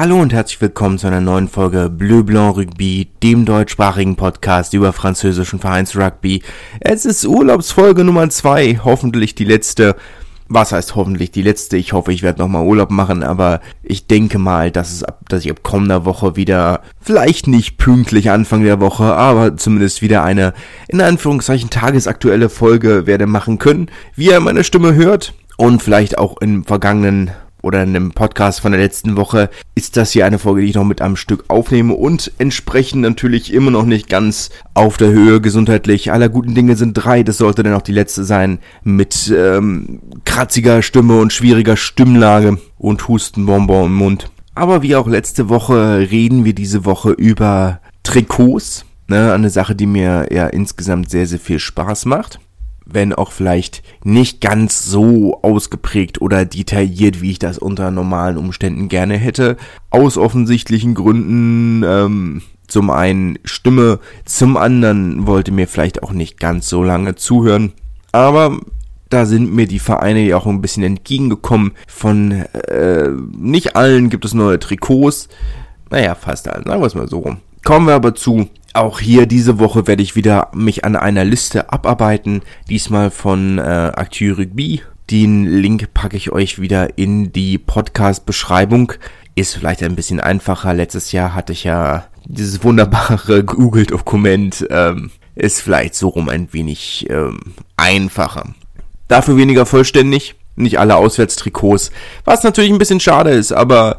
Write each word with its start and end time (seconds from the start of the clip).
Hallo 0.00 0.18
und 0.18 0.32
herzlich 0.32 0.62
willkommen 0.62 0.96
zu 0.96 1.08
einer 1.08 1.20
neuen 1.20 1.46
Folge 1.46 1.90
Bleu 1.90 2.22
Blanc 2.22 2.56
Rugby, 2.56 3.10
dem 3.22 3.44
deutschsprachigen 3.44 4.16
Podcast 4.16 4.72
über 4.72 4.94
französischen 4.94 5.58
Vereinsrugby. 5.58 6.42
Es 6.80 7.04
ist 7.04 7.26
Urlaubsfolge 7.26 8.02
Nummer 8.02 8.30
zwei, 8.30 8.80
hoffentlich 8.82 9.34
die 9.34 9.44
letzte. 9.44 9.96
Was 10.48 10.72
heißt 10.72 10.94
hoffentlich 10.94 11.32
die 11.32 11.42
letzte? 11.42 11.76
Ich 11.76 11.92
hoffe, 11.92 12.14
ich 12.14 12.22
werde 12.22 12.38
nochmal 12.38 12.64
Urlaub 12.64 12.90
machen, 12.90 13.22
aber 13.22 13.60
ich 13.82 14.06
denke 14.06 14.38
mal, 14.38 14.70
dass, 14.70 14.90
es 14.90 15.04
ab, 15.04 15.20
dass 15.28 15.44
ich 15.44 15.50
ab 15.50 15.62
kommender 15.62 16.06
Woche 16.06 16.34
wieder, 16.34 16.80
vielleicht 16.98 17.46
nicht 17.46 17.76
pünktlich 17.76 18.30
Anfang 18.30 18.62
der 18.62 18.80
Woche, 18.80 19.04
aber 19.04 19.58
zumindest 19.58 20.00
wieder 20.00 20.24
eine, 20.24 20.54
in 20.88 21.02
Anführungszeichen, 21.02 21.68
tagesaktuelle 21.68 22.48
Folge 22.48 23.06
werde 23.06 23.26
machen 23.26 23.58
können. 23.58 23.90
Wie 24.16 24.30
ihr 24.30 24.40
meine 24.40 24.64
Stimme 24.64 24.94
hört 24.94 25.34
und 25.58 25.82
vielleicht 25.82 26.16
auch 26.16 26.40
im 26.40 26.64
vergangenen 26.64 27.32
oder 27.62 27.82
in 27.82 27.94
dem 27.94 28.12
Podcast 28.12 28.60
von 28.60 28.72
der 28.72 28.80
letzten 28.80 29.16
Woche 29.16 29.50
ist 29.74 29.96
das 29.96 30.12
hier 30.12 30.26
eine 30.26 30.38
Folge, 30.38 30.62
die 30.62 30.68
ich 30.68 30.74
noch 30.74 30.84
mit 30.84 31.02
einem 31.02 31.16
Stück 31.16 31.44
aufnehme 31.48 31.94
und 31.94 32.32
entsprechend 32.38 33.02
natürlich 33.02 33.52
immer 33.52 33.70
noch 33.70 33.84
nicht 33.84 34.08
ganz 34.08 34.50
auf 34.74 34.96
der 34.96 35.10
Höhe 35.10 35.40
gesundheitlich. 35.40 36.12
Aller 36.12 36.28
guten 36.28 36.54
Dinge 36.54 36.76
sind 36.76 36.94
drei, 36.94 37.22
das 37.22 37.38
sollte 37.38 37.62
dann 37.62 37.74
auch 37.74 37.82
die 37.82 37.92
letzte 37.92 38.24
sein 38.24 38.58
mit 38.82 39.32
ähm, 39.36 40.00
kratziger 40.24 40.82
Stimme 40.82 41.18
und 41.20 41.32
schwieriger 41.32 41.76
Stimmlage 41.76 42.58
und 42.78 43.08
Hustenbonbon 43.08 43.86
im 43.86 43.94
Mund. 43.94 44.30
Aber 44.54 44.82
wie 44.82 44.96
auch 44.96 45.06
letzte 45.06 45.48
Woche 45.48 46.10
reden 46.10 46.44
wir 46.44 46.54
diese 46.54 46.84
Woche 46.84 47.12
über 47.12 47.80
Trikots, 48.02 48.84
ne, 49.08 49.32
eine 49.32 49.50
Sache, 49.50 49.74
die 49.74 49.86
mir 49.86 50.28
ja 50.32 50.46
insgesamt 50.48 51.10
sehr, 51.10 51.26
sehr 51.26 51.38
viel 51.38 51.58
Spaß 51.58 52.06
macht 52.06 52.40
wenn 52.94 53.12
auch 53.12 53.32
vielleicht 53.32 53.82
nicht 54.04 54.40
ganz 54.40 54.84
so 54.84 55.40
ausgeprägt 55.42 56.20
oder 56.20 56.44
detailliert, 56.44 57.20
wie 57.20 57.32
ich 57.32 57.38
das 57.38 57.58
unter 57.58 57.90
normalen 57.90 58.36
Umständen 58.36 58.88
gerne 58.88 59.16
hätte. 59.16 59.56
Aus 59.90 60.16
offensichtlichen 60.16 60.94
Gründen, 60.94 61.82
ähm, 61.84 62.42
zum 62.66 62.90
einen 62.90 63.38
Stimme, 63.44 63.98
zum 64.24 64.56
anderen 64.56 65.26
wollte 65.26 65.52
mir 65.52 65.66
vielleicht 65.66 66.02
auch 66.02 66.12
nicht 66.12 66.38
ganz 66.38 66.68
so 66.68 66.82
lange 66.82 67.16
zuhören. 67.16 67.72
Aber 68.12 68.60
da 69.08 69.26
sind 69.26 69.52
mir 69.52 69.66
die 69.66 69.80
Vereine 69.80 70.20
ja 70.20 70.36
auch 70.36 70.46
ein 70.46 70.62
bisschen 70.62 70.84
entgegengekommen. 70.84 71.72
Von 71.86 72.30
äh, 72.30 73.08
nicht 73.36 73.76
allen 73.76 74.08
gibt 74.08 74.24
es 74.24 74.34
neue 74.34 74.58
Trikots. 74.58 75.28
Naja, 75.90 76.14
fast 76.14 76.48
allen, 76.48 76.64
sagen 76.64 76.80
wir 76.80 76.86
es 76.86 76.94
mal 76.94 77.08
so 77.08 77.18
rum. 77.18 77.38
Kommen 77.64 77.86
wir 77.86 77.94
aber 77.94 78.14
zu 78.14 78.48
auch 78.74 79.00
hier 79.00 79.26
diese 79.26 79.58
Woche 79.58 79.86
werde 79.86 80.02
ich 80.02 80.16
wieder 80.16 80.50
mich 80.54 80.84
an 80.84 80.96
einer 80.96 81.24
Liste 81.24 81.72
abarbeiten, 81.72 82.42
diesmal 82.68 83.10
von 83.10 83.58
äh, 83.58 83.62
Actu 83.62 84.32
Rugby. 84.34 84.82
Den 85.10 85.44
Link 85.44 85.92
packe 85.92 86.16
ich 86.16 86.30
euch 86.30 86.60
wieder 86.60 86.96
in 86.96 87.32
die 87.32 87.58
Podcast-Beschreibung. 87.58 88.92
Ist 89.34 89.54
vielleicht 89.54 89.82
ein 89.82 89.96
bisschen 89.96 90.20
einfacher. 90.20 90.72
Letztes 90.72 91.10
Jahr 91.10 91.34
hatte 91.34 91.52
ich 91.52 91.64
ja 91.64 92.04
dieses 92.26 92.62
wunderbare 92.62 93.44
Google-Dokument. 93.44 94.66
Ähm, 94.70 95.10
ist 95.34 95.62
vielleicht 95.62 95.94
so 95.94 96.08
rum 96.08 96.28
ein 96.28 96.52
wenig 96.52 97.08
ähm, 97.10 97.40
einfacher. 97.76 98.54
Dafür 99.08 99.36
weniger 99.36 99.66
vollständig. 99.66 100.36
Nicht 100.54 100.78
alle 100.78 100.96
Auswärtstrikots. 100.96 101.90
Was 102.24 102.44
natürlich 102.44 102.70
ein 102.70 102.78
bisschen 102.78 103.00
schade 103.00 103.30
ist, 103.30 103.50
aber 103.50 103.96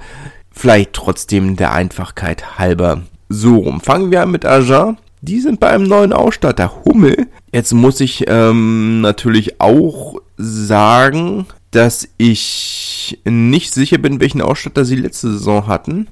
vielleicht 0.52 0.94
trotzdem 0.94 1.56
der 1.56 1.73
Einfachkeit 1.73 2.58
halber 2.58 3.02
so 3.32 3.58
rum. 3.58 3.82
Fangen 3.82 4.12
wir 4.12 4.22
an 4.22 4.32
mit 4.32 4.46
Agen. 4.46 4.98
Die 5.22 5.40
sind 5.40 5.60
bei 5.60 5.70
einem 5.70 5.88
neuen 5.88 6.14
Ausstatter 6.14 6.84
Hummel. 6.84 7.28
Jetzt 7.54 7.74
muss 7.74 8.00
ich 8.00 8.26
ähm, 8.28 9.02
natürlich 9.02 9.62
auch 9.62 10.20
sagen, 10.38 11.46
dass 11.70 12.09
ich 12.18 13.20
nicht 13.26 13.74
sicher 13.74 13.98
bin, 13.98 14.20
welchen 14.20 14.42
Ausstatter 14.42 14.84
sie 14.84 14.96
letzte 14.96 15.32
Saison 15.32 15.68
hatten. 15.68 16.08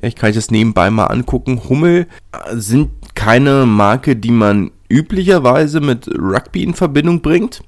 Ja, 0.00 0.08
ich 0.08 0.14
kann 0.14 0.32
das 0.32 0.50
nebenbei 0.50 0.90
mal 0.90 1.06
angucken. 1.06 1.62
Hummel 1.68 2.06
äh, 2.32 2.56
sind 2.56 2.90
keine 3.14 3.66
Marke, 3.66 4.14
die 4.14 4.30
man 4.30 4.70
üblicherweise 4.88 5.80
mit 5.80 6.08
Rugby 6.08 6.62
in 6.62 6.74
Verbindung 6.74 7.22
bringt. 7.22 7.62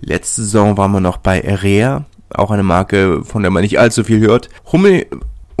Letzte 0.00 0.42
Saison 0.42 0.76
waren 0.76 0.92
wir 0.92 1.00
noch 1.00 1.18
bei 1.18 1.46
Area, 1.46 2.04
auch 2.30 2.50
eine 2.50 2.62
Marke, 2.62 3.24
von 3.24 3.42
der 3.42 3.50
man 3.50 3.62
nicht 3.62 3.78
allzu 3.78 4.04
viel 4.04 4.20
hört. 4.20 4.48
Hummel 4.72 5.06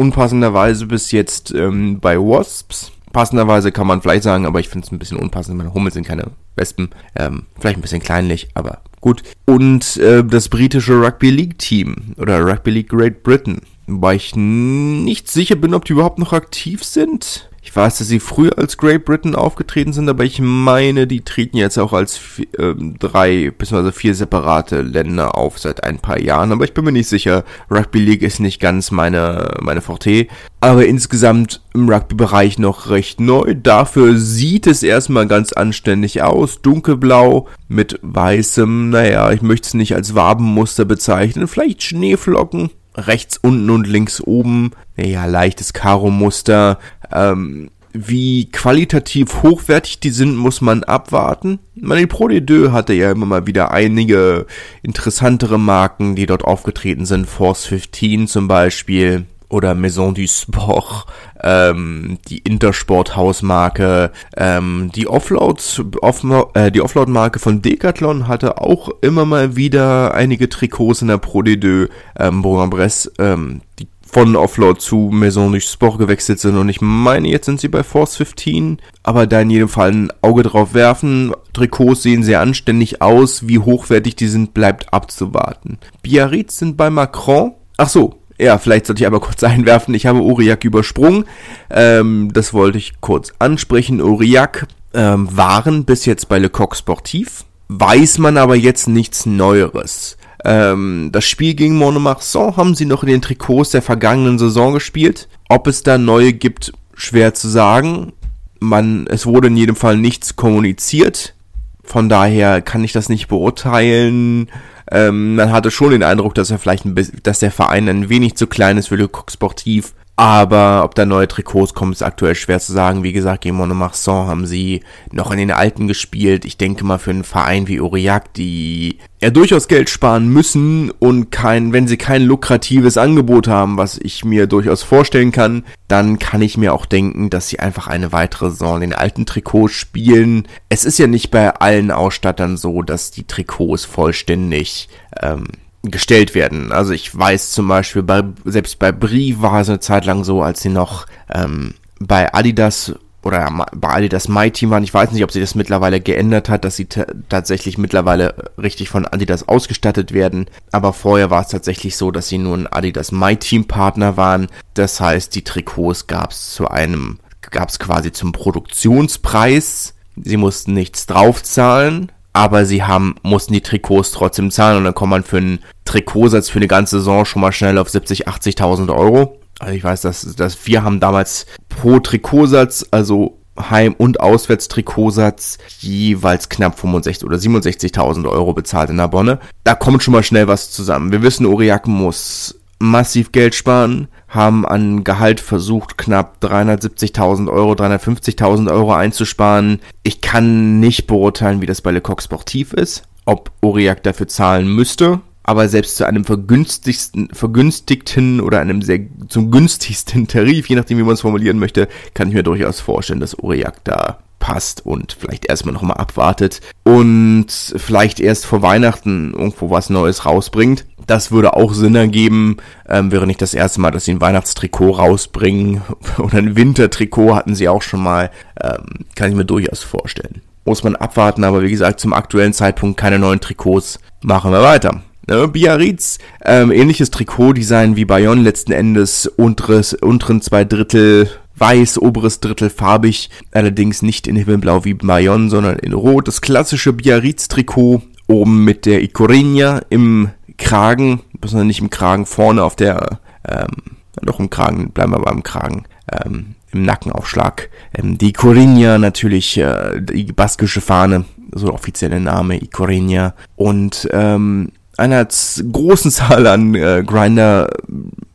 unpassenderweise 0.00 0.86
bis 0.86 1.12
jetzt 1.12 1.52
ähm, 1.54 2.00
bei 2.00 2.16
Wasps. 2.16 2.90
Passenderweise 3.12 3.70
kann 3.70 3.86
man 3.86 4.00
vielleicht 4.00 4.22
sagen, 4.22 4.46
aber 4.46 4.58
ich 4.60 4.68
finde 4.70 4.86
es 4.86 4.92
ein 4.92 4.98
bisschen 4.98 5.18
unpassend. 5.18 5.58
Meine 5.58 5.74
Hummel 5.74 5.92
sind 5.92 6.06
keine 6.06 6.30
Wespen. 6.56 6.88
Ähm, 7.14 7.44
vielleicht 7.58 7.76
ein 7.76 7.82
bisschen 7.82 8.00
kleinlich, 8.00 8.48
aber 8.54 8.78
gut. 9.02 9.22
Und 9.44 9.98
äh, 9.98 10.24
das 10.24 10.48
britische 10.48 10.98
Rugby 11.02 11.28
League 11.28 11.58
Team 11.58 12.14
oder 12.16 12.42
Rugby 12.42 12.70
League 12.70 12.88
Great 12.88 13.22
Britain. 13.22 13.60
Wobei 13.86 14.14
ich 14.14 14.34
nicht 14.36 15.28
sicher 15.28 15.56
bin, 15.56 15.74
ob 15.74 15.84
die 15.84 15.92
überhaupt 15.92 16.18
noch 16.18 16.32
aktiv 16.32 16.82
sind. 16.82 17.49
Ich 17.70 17.76
weiß, 17.76 17.98
dass 17.98 18.08
sie 18.08 18.18
früher 18.18 18.58
als 18.58 18.76
Great 18.76 19.04
Britain 19.04 19.36
aufgetreten 19.36 19.92
sind, 19.92 20.08
aber 20.08 20.24
ich 20.24 20.40
meine, 20.40 21.06
die 21.06 21.20
treten 21.20 21.56
jetzt 21.56 21.78
auch 21.78 21.92
als 21.92 22.18
äh, 22.58 22.74
drei 22.98 23.52
bzw. 23.56 23.92
vier 23.92 24.16
separate 24.16 24.82
Länder 24.82 25.38
auf 25.38 25.56
seit 25.60 25.84
ein 25.84 26.00
paar 26.00 26.18
Jahren. 26.20 26.50
Aber 26.50 26.64
ich 26.64 26.74
bin 26.74 26.84
mir 26.84 26.90
nicht 26.90 27.06
sicher. 27.06 27.44
Rugby 27.70 28.00
League 28.00 28.22
ist 28.22 28.40
nicht 28.40 28.58
ganz 28.58 28.90
meine, 28.90 29.56
meine 29.60 29.82
Forte. 29.82 30.26
Aber 30.58 30.84
insgesamt 30.84 31.62
im 31.72 31.88
Rugby-Bereich 31.88 32.58
noch 32.58 32.90
recht 32.90 33.20
neu. 33.20 33.54
Dafür 33.54 34.16
sieht 34.16 34.66
es 34.66 34.82
erstmal 34.82 35.28
ganz 35.28 35.52
anständig 35.52 36.22
aus. 36.22 36.62
Dunkelblau 36.62 37.46
mit 37.68 38.00
weißem, 38.02 38.90
naja, 38.90 39.30
ich 39.30 39.42
möchte 39.42 39.68
es 39.68 39.74
nicht 39.74 39.94
als 39.94 40.16
Wabenmuster 40.16 40.86
bezeichnen. 40.86 41.46
Vielleicht 41.46 41.84
Schneeflocken 41.84 42.70
rechts 42.96 43.38
unten 43.38 43.70
und 43.70 43.86
links 43.86 44.20
oben, 44.20 44.72
ja, 44.96 45.26
leichtes 45.26 45.72
Karo-Muster. 45.72 46.78
Ähm, 47.12 47.70
wie 47.92 48.48
qualitativ 48.50 49.42
hochwertig 49.42 49.98
die 50.00 50.10
sind, 50.10 50.36
muss 50.36 50.60
man 50.60 50.84
abwarten. 50.84 51.58
Man, 51.74 52.06
Pro 52.08 52.28
de 52.28 52.40
Deux 52.40 52.70
hatte 52.70 52.92
ja 52.92 53.10
immer 53.10 53.26
mal 53.26 53.46
wieder 53.46 53.72
einige 53.72 54.46
interessantere 54.82 55.58
Marken, 55.58 56.14
die 56.14 56.26
dort 56.26 56.44
aufgetreten 56.44 57.04
sind. 57.04 57.26
Force 57.26 57.66
15 57.66 58.28
zum 58.28 58.46
Beispiel 58.46 59.26
oder 59.48 59.74
Maison 59.74 60.14
du 60.14 60.26
Sport, 60.28 61.06
ähm, 61.42 62.18
die 62.28 62.38
Intersport-Hausmarke, 62.38 64.12
ähm, 64.36 64.92
die 64.94 65.08
Offload, 65.08 65.60
Off, 66.00 66.24
äh, 66.54 66.70
die 66.70 66.80
Offload-Marke 66.80 67.40
von 67.40 67.60
Decathlon 67.60 68.28
hatte 68.28 68.60
auch 68.60 68.90
immer 69.00 69.24
mal 69.24 69.56
wieder 69.56 70.14
einige 70.14 70.48
Trikots 70.48 71.02
in 71.02 71.08
der 71.08 71.18
Pro 71.18 71.40
D2, 71.40 71.88
ähm, 72.18 72.42
Bourg-en-Bresse, 72.42 73.12
ähm, 73.18 73.62
die 73.80 73.88
von 74.12 74.34
Offload 74.34 74.80
zu 74.80 75.10
Maison 75.12 75.52
du 75.52 75.60
Sport 75.60 75.98
gewechselt 75.98 76.40
sind 76.40 76.56
und 76.56 76.68
ich 76.68 76.80
meine, 76.80 77.28
jetzt 77.28 77.46
sind 77.46 77.60
sie 77.60 77.68
bei 77.68 77.84
Force 77.84 78.16
15, 78.16 78.78
aber 79.04 79.26
da 79.26 79.40
in 79.40 79.50
jedem 79.50 79.68
Fall 79.68 79.92
ein 79.92 80.12
Auge 80.20 80.42
drauf 80.42 80.74
werfen. 80.74 81.32
Trikots 81.52 82.02
sehen 82.02 82.24
sehr 82.24 82.40
anständig 82.40 83.02
aus, 83.02 83.46
wie 83.46 83.60
hochwertig 83.60 84.16
die 84.16 84.26
sind, 84.26 84.52
bleibt 84.52 84.92
abzuwarten. 84.92 85.78
Biarritz 86.02 86.58
sind 86.58 86.76
bei 86.76 86.90
Macron. 86.90 87.54
Ach 87.76 87.88
so, 87.88 88.16
ja, 88.36 88.58
vielleicht 88.58 88.86
sollte 88.86 89.02
ich 89.02 89.06
aber 89.06 89.20
kurz 89.20 89.42
einwerfen, 89.44 89.94
ich 89.94 90.06
habe 90.06 90.22
Uriak 90.22 90.64
übersprungen. 90.64 91.24
Ähm, 91.70 92.30
das 92.32 92.52
wollte 92.52 92.78
ich 92.78 93.00
kurz 93.00 93.32
ansprechen. 93.38 94.00
Uriak 94.00 94.66
ähm, 94.92 95.28
waren 95.30 95.84
bis 95.84 96.04
jetzt 96.04 96.28
bei 96.28 96.38
Le 96.38 96.50
Coq 96.50 96.74
Sportif. 96.74 97.44
Weiß 97.68 98.18
man 98.18 98.36
aber 98.36 98.56
jetzt 98.56 98.88
nichts 98.88 99.24
Neueres. 99.24 100.16
Ähm, 100.44 101.10
das 101.12 101.24
Spiel 101.24 101.54
gegen 101.54 101.76
Monomarsan 101.76 102.56
haben 102.56 102.74
sie 102.74 102.86
noch 102.86 103.02
in 103.02 103.08
den 103.08 103.22
Trikots 103.22 103.70
der 103.70 103.82
vergangenen 103.82 104.38
Saison 104.38 104.72
gespielt. 104.72 105.28
Ob 105.48 105.66
es 105.66 105.82
da 105.82 105.98
neue 105.98 106.32
gibt, 106.32 106.72
schwer 106.94 107.34
zu 107.34 107.48
sagen. 107.48 108.12
Man, 108.60 109.06
es 109.06 109.26
wurde 109.26 109.48
in 109.48 109.56
jedem 109.56 109.76
Fall 109.76 109.96
nichts 109.96 110.36
kommuniziert. 110.36 111.34
Von 111.82 112.08
daher 112.08 112.62
kann 112.62 112.84
ich 112.84 112.92
das 112.92 113.08
nicht 113.08 113.28
beurteilen. 113.28 114.50
Ähm, 114.90 115.36
man 115.36 115.52
hatte 115.52 115.70
schon 115.70 115.90
den 115.90 116.02
Eindruck, 116.02 116.34
dass 116.34 116.50
er 116.50 116.58
vielleicht 116.58 116.84
ein 116.84 116.94
bisschen, 116.94 117.20
dass 117.22 117.38
der 117.40 117.50
Verein 117.50 117.88
ein 117.88 118.08
wenig 118.08 118.36
zu 118.36 118.46
klein 118.46 118.76
ist 118.76 118.88
für 118.88 118.96
Le 118.96 119.08
Coq 119.08 119.30
Sportif. 119.30 119.94
Aber 120.20 120.84
ob 120.84 120.94
da 120.94 121.06
neue 121.06 121.28
Trikots 121.28 121.72
kommen, 121.72 121.92
ist 121.92 122.02
aktuell 122.02 122.34
schwer 122.34 122.60
zu 122.60 122.74
sagen. 122.74 123.02
Wie 123.02 123.14
gesagt, 123.14 123.40
gegen 123.40 123.56
Monomarsan 123.56 124.26
haben 124.26 124.44
sie 124.44 124.82
noch 125.10 125.30
in 125.30 125.38
den 125.38 125.50
alten 125.50 125.88
gespielt. 125.88 126.44
Ich 126.44 126.58
denke 126.58 126.84
mal 126.84 126.98
für 126.98 127.08
einen 127.08 127.24
Verein 127.24 127.68
wie 127.68 127.80
Aurillac, 127.80 128.34
die 128.34 128.98
ja 129.22 129.30
durchaus 129.30 129.66
Geld 129.66 129.88
sparen 129.88 130.28
müssen 130.28 130.90
und 130.90 131.30
kein, 131.30 131.72
wenn 131.72 131.88
sie 131.88 131.96
kein 131.96 132.20
lukratives 132.20 132.98
Angebot 132.98 133.48
haben, 133.48 133.78
was 133.78 133.96
ich 133.96 134.22
mir 134.22 134.46
durchaus 134.46 134.82
vorstellen 134.82 135.32
kann, 135.32 135.64
dann 135.88 136.18
kann 136.18 136.42
ich 136.42 136.58
mir 136.58 136.74
auch 136.74 136.84
denken, 136.84 137.30
dass 137.30 137.48
sie 137.48 137.58
einfach 137.58 137.86
eine 137.86 138.12
weitere 138.12 138.50
Saison 138.50 138.74
in 138.82 138.90
den 138.90 138.98
alten 138.98 139.24
Trikots 139.24 139.72
spielen. 139.72 140.46
Es 140.68 140.84
ist 140.84 140.98
ja 140.98 141.06
nicht 141.06 141.30
bei 141.30 141.54
allen 141.54 141.90
Ausstattern 141.90 142.58
so, 142.58 142.82
dass 142.82 143.10
die 143.10 143.26
Trikots 143.26 143.86
vollständig 143.86 144.90
ähm, 145.22 145.46
gestellt 145.82 146.34
werden. 146.34 146.72
Also 146.72 146.92
ich 146.92 147.16
weiß 147.16 147.52
zum 147.52 147.68
Beispiel, 147.68 148.02
bei, 148.02 148.22
selbst 148.44 148.78
bei 148.78 148.92
Brie 148.92 149.36
war 149.40 149.60
es 149.60 149.68
eine 149.68 149.80
Zeit 149.80 150.04
lang 150.04 150.24
so, 150.24 150.42
als 150.42 150.60
sie 150.60 150.68
noch 150.68 151.06
ähm, 151.32 151.74
bei 151.98 152.32
Adidas 152.34 152.94
oder 153.22 153.66
bei 153.74 153.88
Adidas 153.88 154.28
My 154.28 154.50
Team 154.50 154.70
waren. 154.70 154.82
Ich 154.82 154.94
weiß 154.94 155.12
nicht, 155.12 155.24
ob 155.24 155.32
sie 155.32 155.40
das 155.40 155.54
mittlerweile 155.54 156.00
geändert 156.00 156.48
hat, 156.48 156.64
dass 156.64 156.76
sie 156.76 156.86
tatsächlich 157.28 157.76
mittlerweile 157.76 158.52
richtig 158.56 158.88
von 158.88 159.06
Adidas 159.06 159.46
ausgestattet 159.46 160.12
werden. 160.12 160.46
Aber 160.72 160.92
vorher 160.92 161.30
war 161.30 161.42
es 161.42 161.48
tatsächlich 161.48 161.96
so, 161.96 162.10
dass 162.10 162.28
sie 162.28 162.38
nur 162.38 162.56
ein 162.56 162.66
Adidas 162.66 163.12
My 163.12 163.36
Team 163.36 163.66
Partner 163.66 164.16
waren. 164.16 164.48
Das 164.74 165.00
heißt, 165.00 165.34
die 165.34 165.44
Trikots 165.44 166.06
gab 166.06 166.30
es 166.30 166.54
zu 166.54 166.68
einem, 166.68 167.18
gab 167.42 167.68
es 167.68 167.78
quasi 167.78 168.12
zum 168.12 168.32
Produktionspreis. 168.32 169.94
Sie 170.16 170.36
mussten 170.36 170.72
nichts 170.72 171.06
draufzahlen 171.06 172.10
aber 172.32 172.64
sie 172.64 172.84
haben, 172.84 173.16
mussten 173.22 173.52
die 173.52 173.60
Trikots 173.60 174.12
trotzdem 174.12 174.50
zahlen 174.50 174.78
und 174.78 174.84
dann 174.84 174.94
kommt 174.94 175.10
man 175.10 175.24
für 175.24 175.38
einen 175.38 175.60
Trikotsatz 175.84 176.48
für 176.48 176.58
eine 176.58 176.68
ganze 176.68 176.98
Saison 176.98 177.24
schon 177.24 177.42
mal 177.42 177.52
schnell 177.52 177.78
auf 177.78 177.88
70, 177.88 178.28
80.000 178.28 178.94
Euro. 178.94 179.38
Also 179.58 179.74
ich 179.74 179.84
weiß, 179.84 180.00
dass, 180.02 180.34
dass 180.36 180.66
wir 180.66 180.82
haben 180.84 181.00
damals 181.00 181.46
pro 181.68 181.98
Trikotsatz, 181.98 182.86
also 182.90 183.36
Heim- 183.58 183.94
und 183.98 184.20
Auswärtstrikotsatz 184.20 185.58
jeweils 185.80 186.48
knapp 186.48 186.78
65 186.78 187.26
oder 187.26 187.36
67.000 187.36 188.30
Euro 188.30 188.54
bezahlt 188.54 188.90
in 188.90 188.96
der 188.96 189.08
Bonne. 189.08 189.38
Da 189.64 189.74
kommt 189.74 190.02
schon 190.02 190.12
mal 190.12 190.22
schnell 190.22 190.48
was 190.48 190.70
zusammen. 190.70 191.12
Wir 191.12 191.22
wissen, 191.22 191.44
Uriak 191.44 191.86
muss 191.86 192.58
massiv 192.78 193.32
Geld 193.32 193.54
sparen, 193.54 194.08
haben 194.30 194.64
an 194.64 195.04
Gehalt 195.04 195.40
versucht, 195.40 195.98
knapp 195.98 196.36
370.000 196.42 197.50
Euro, 197.50 197.72
350.000 197.72 198.70
Euro 198.70 198.94
einzusparen. 198.94 199.80
Ich 200.02 200.20
kann 200.20 200.80
nicht 200.80 201.06
beurteilen, 201.06 201.60
wie 201.60 201.66
das 201.66 201.82
bei 201.82 201.90
Lecoq 201.90 202.22
Sportiv 202.22 202.72
ist, 202.72 203.02
ob 203.26 203.50
Uriak 203.60 204.02
dafür 204.02 204.28
zahlen 204.28 204.72
müsste. 204.72 205.20
Aber 205.42 205.68
selbst 205.68 205.96
zu 205.96 206.06
einem 206.06 206.24
vergünstigsten, 206.24 207.28
vergünstigten 207.32 208.40
oder 208.40 208.60
einem 208.60 208.82
sehr 208.82 209.00
zum 209.28 209.50
günstigsten 209.50 210.28
Tarif, 210.28 210.68
je 210.68 210.76
nachdem 210.76 210.98
wie 210.98 211.02
man 211.02 211.14
es 211.14 211.22
formulieren 211.22 211.58
möchte, 211.58 211.88
kann 212.14 212.28
ich 212.28 212.34
mir 212.34 212.42
durchaus 212.42 212.80
vorstellen, 212.80 213.20
dass 213.20 213.34
Uriak 213.34 213.82
da 213.84 214.18
passt 214.40 214.84
und 214.84 215.16
vielleicht 215.18 215.46
erstmal 215.46 215.72
nochmal 215.72 215.98
abwartet 215.98 216.60
und 216.82 217.46
vielleicht 217.48 218.18
erst 218.18 218.46
vor 218.46 218.62
Weihnachten 218.62 219.32
irgendwo 219.32 219.70
was 219.70 219.90
Neues 219.90 220.24
rausbringt. 220.26 220.86
Das 221.06 221.30
würde 221.30 221.54
auch 221.54 221.74
Sinn 221.74 221.94
ergeben. 221.94 222.56
Ähm, 222.88 223.12
wäre 223.12 223.26
nicht 223.26 223.42
das 223.42 223.54
erste 223.54 223.80
Mal, 223.80 223.90
dass 223.92 224.06
sie 224.06 224.12
ein 224.12 224.20
Weihnachtstrikot 224.20 224.92
rausbringen 224.92 225.82
oder 226.18 226.38
ein 226.38 226.56
Wintertrikot 226.56 227.36
hatten 227.36 227.54
sie 227.54 227.68
auch 227.68 227.82
schon 227.82 228.02
mal. 228.02 228.30
Ähm, 228.60 229.04
kann 229.14 229.30
ich 229.30 229.36
mir 229.36 229.44
durchaus 229.44 229.82
vorstellen. 229.82 230.42
Muss 230.64 230.82
man 230.82 230.96
abwarten, 230.96 231.44
aber 231.44 231.62
wie 231.62 231.70
gesagt, 231.70 232.00
zum 232.00 232.12
aktuellen 232.12 232.52
Zeitpunkt 232.52 232.98
keine 232.98 233.18
neuen 233.18 233.40
Trikots. 233.40 233.98
Machen 234.22 234.52
wir 234.52 234.62
weiter. 234.62 235.02
Ne, 235.26 235.48
Biarritz, 235.48 236.18
ähm, 236.44 236.72
ähnliches 236.72 237.10
Trikotdesign 237.10 237.96
wie 237.96 238.04
Bayonne 238.04 238.42
letzten 238.42 238.72
Endes, 238.72 239.26
unteres, 239.26 239.94
unteren 239.94 240.40
zwei 240.40 240.64
Drittel 240.64 241.28
weiß, 241.60 241.98
oberes 241.98 242.40
Drittel 242.40 242.70
farbig, 242.70 243.30
allerdings 243.52 244.02
nicht 244.02 244.26
in 244.26 244.36
Himmelblau 244.36 244.84
wie 244.84 244.94
Bayonne, 244.94 245.50
sondern 245.50 245.78
in 245.78 245.92
Rot. 245.92 246.26
Das 246.26 246.40
klassische 246.40 246.92
Biarritz-Trikot, 246.92 248.02
oben 248.26 248.64
mit 248.64 248.86
der 248.86 249.02
Icorinha 249.02 249.82
im 249.90 250.30
Kragen, 250.56 251.20
besonders 251.38 251.66
nicht 251.66 251.80
im 251.80 251.90
Kragen, 251.90 252.26
vorne 252.26 252.64
auf 252.64 252.76
der, 252.76 253.20
ähm, 253.46 253.98
doch 254.22 254.40
im 254.40 254.50
Kragen, 254.50 254.90
bleiben 254.90 255.12
wir 255.12 255.20
beim 255.20 255.42
Kragen, 255.42 255.84
ähm, 256.10 256.54
im 256.72 256.82
Nackenaufschlag. 256.84 257.68
Ähm, 257.94 258.16
die 258.16 258.30
Icorinha 258.30 258.98
natürlich, 258.98 259.58
äh, 259.58 260.00
die 260.00 260.32
baskische 260.32 260.80
Fahne, 260.80 261.24
so 261.52 261.66
der 261.66 261.74
offizielle 261.74 262.20
Name, 262.20 262.56
Icorinha. 262.62 263.34
Und 263.56 264.08
ähm, 264.12 264.72
einer 265.00 265.26
großen 265.26 266.10
Zahl 266.10 266.46
an 266.46 266.74
äh, 266.74 267.02
Grinder 267.04 267.68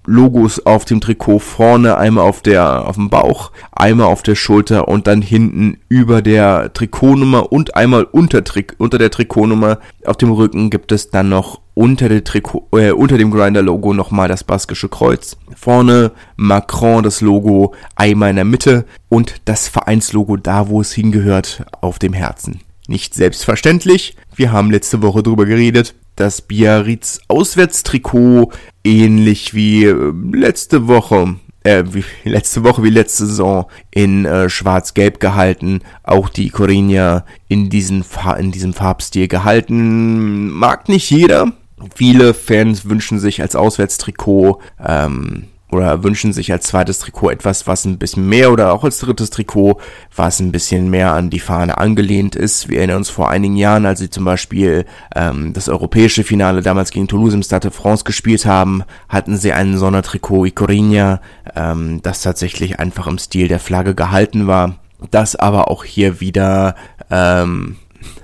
Logos 0.08 0.66
auf 0.66 0.86
dem 0.86 1.02
Trikot 1.02 1.40
vorne, 1.40 1.98
einmal 1.98 2.26
auf 2.26 2.42
der 2.42 2.88
auf 2.88 2.96
dem 2.96 3.10
Bauch, 3.10 3.52
einmal 3.72 4.08
auf 4.08 4.22
der 4.22 4.36
Schulter 4.36 4.88
und 4.88 5.08
dann 5.08 5.22
hinten 5.22 5.78
über 5.90 6.22
der 6.22 6.74
Trikotnummer 6.74 7.52
und 7.52 7.76
einmal 7.76 8.04
unter, 8.04 8.44
Trik 8.44 8.76
unter 8.78 8.98
der 8.98 9.10
Trikotnummer 9.10 9.80
auf 10.06 10.18
dem 10.18 10.32
Rücken 10.32 10.70
gibt 10.70 10.92
es 10.92 11.10
dann 11.10 11.30
noch 11.30 11.62
unter, 11.74 12.08
der 12.08 12.24
Trikot, 12.24 12.68
äh, 12.74 12.92
unter 12.92 13.18
dem 13.18 13.32
Grinder-Logo 13.32 13.94
nochmal 13.94 14.28
das 14.28 14.44
baskische 14.44 14.90
Kreuz. 14.90 15.38
Vorne 15.56 16.12
Macron 16.36 17.04
das 17.04 17.22
Logo 17.22 17.74
einmal 17.96 18.30
in 18.30 18.38
der 18.38 18.46
Mitte 18.46 18.86
und 19.10 19.42
das 19.46 19.68
Vereinslogo 19.68 20.38
da, 20.38 20.70
wo 20.70 20.82
es 20.82 20.94
hingehört, 20.94 21.66
auf 21.82 22.00
dem 22.00 22.14
Herzen. 22.14 22.62
Nicht 22.88 23.16
selbstverständlich. 23.16 24.16
Wir 24.36 24.52
haben 24.52 24.70
letzte 24.70 25.02
Woche 25.02 25.24
drüber 25.24 25.46
geredet 25.46 25.96
das 26.16 26.42
Biarritz 26.42 27.20
Auswärtstrikot 27.28 28.52
ähnlich 28.84 29.54
wie 29.54 29.86
äh, 29.86 30.14
letzte 30.32 30.88
Woche 30.88 31.36
äh, 31.66 31.84
wie 31.88 32.06
letzte 32.30 32.64
Woche 32.64 32.84
wie 32.84 32.90
letzte 32.90 33.26
Saison 33.26 33.66
in 33.92 34.26
äh, 34.26 34.50
schwarz-gelb 34.50 35.20
gehalten. 35.20 35.82
Auch 36.04 36.30
die 36.30 36.50
Corinna 36.50 37.26
in, 37.48 37.70
diesen 37.70 38.06
in 38.38 38.52
diesem 38.52 38.74
Farbstil 38.74 39.28
gehalten. 39.28 40.50
Mag 40.50 40.88
nicht 40.88 41.10
jeder. 41.10 41.52
Viele 41.94 42.34
Fans 42.34 42.88
wünschen 42.88 43.20
sich 43.20 43.42
als 43.42 43.56
Auswärtstrikot 43.56 44.62
ähm, 44.80 45.48
oder 45.76 46.04
wünschen 46.04 46.34
sich 46.34 46.52
als 46.52 46.68
zweites 46.68 47.00
Trikot 47.00 47.30
etwas, 47.30 47.68
was 47.68 47.86
ein 47.86 47.98
bisschen 47.98 48.28
mehr 48.28 48.52
oder 48.52 48.74
auch 48.74 48.84
als 48.84 49.00
drittes 49.00 49.30
Trikot, 49.30 49.80
was 50.16 50.40
ein 50.40 50.52
bisschen 50.52 50.90
mehr 50.90 51.14
an 51.14 51.30
die 51.30 51.40
Fahne 51.40 51.78
angelehnt 51.78 52.36
ist. 52.36 52.70
Wir 52.70 52.80
erinnern 52.80 52.98
uns 52.98 53.10
vor 53.10 53.30
einigen 53.30 53.56
Jahren, 53.56 53.86
als 53.86 54.00
sie 54.00 54.10
zum 54.10 54.26
Beispiel 54.26 54.86
ähm, 55.16 55.54
das 55.54 55.70
europäische 55.70 56.24
Finale 56.24 56.62
damals 56.62 56.92
gegen 56.92 57.08
Toulouse 57.08 57.34
im 57.34 57.44
Stade 57.44 57.70
de 57.70 57.78
France 57.78 58.04
gespielt 58.04 58.46
haben, 58.46 58.84
hatten 59.10 59.38
sie 59.38 59.54
ein 59.54 59.78
Sondertrikot 59.78 60.46
Icorinha, 60.46 61.22
ähm, 61.56 62.02
das 62.02 62.22
tatsächlich 62.22 62.80
einfach 62.80 63.08
im 63.08 63.18
Stil 63.18 63.48
der 63.48 63.60
Flagge 63.60 63.96
gehalten 63.96 64.48
war. 64.48 64.76
Das 65.12 65.36
aber 65.36 65.70
auch 65.70 65.84
hier 65.84 66.20
wieder 66.20 66.76
ähm, 67.12 67.76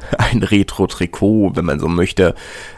ein 0.18 0.44
Retro-Trikot, 0.44 1.56
wenn 1.56 1.66
man 1.66 1.80
so 1.80 1.88
möchte, 1.88 2.36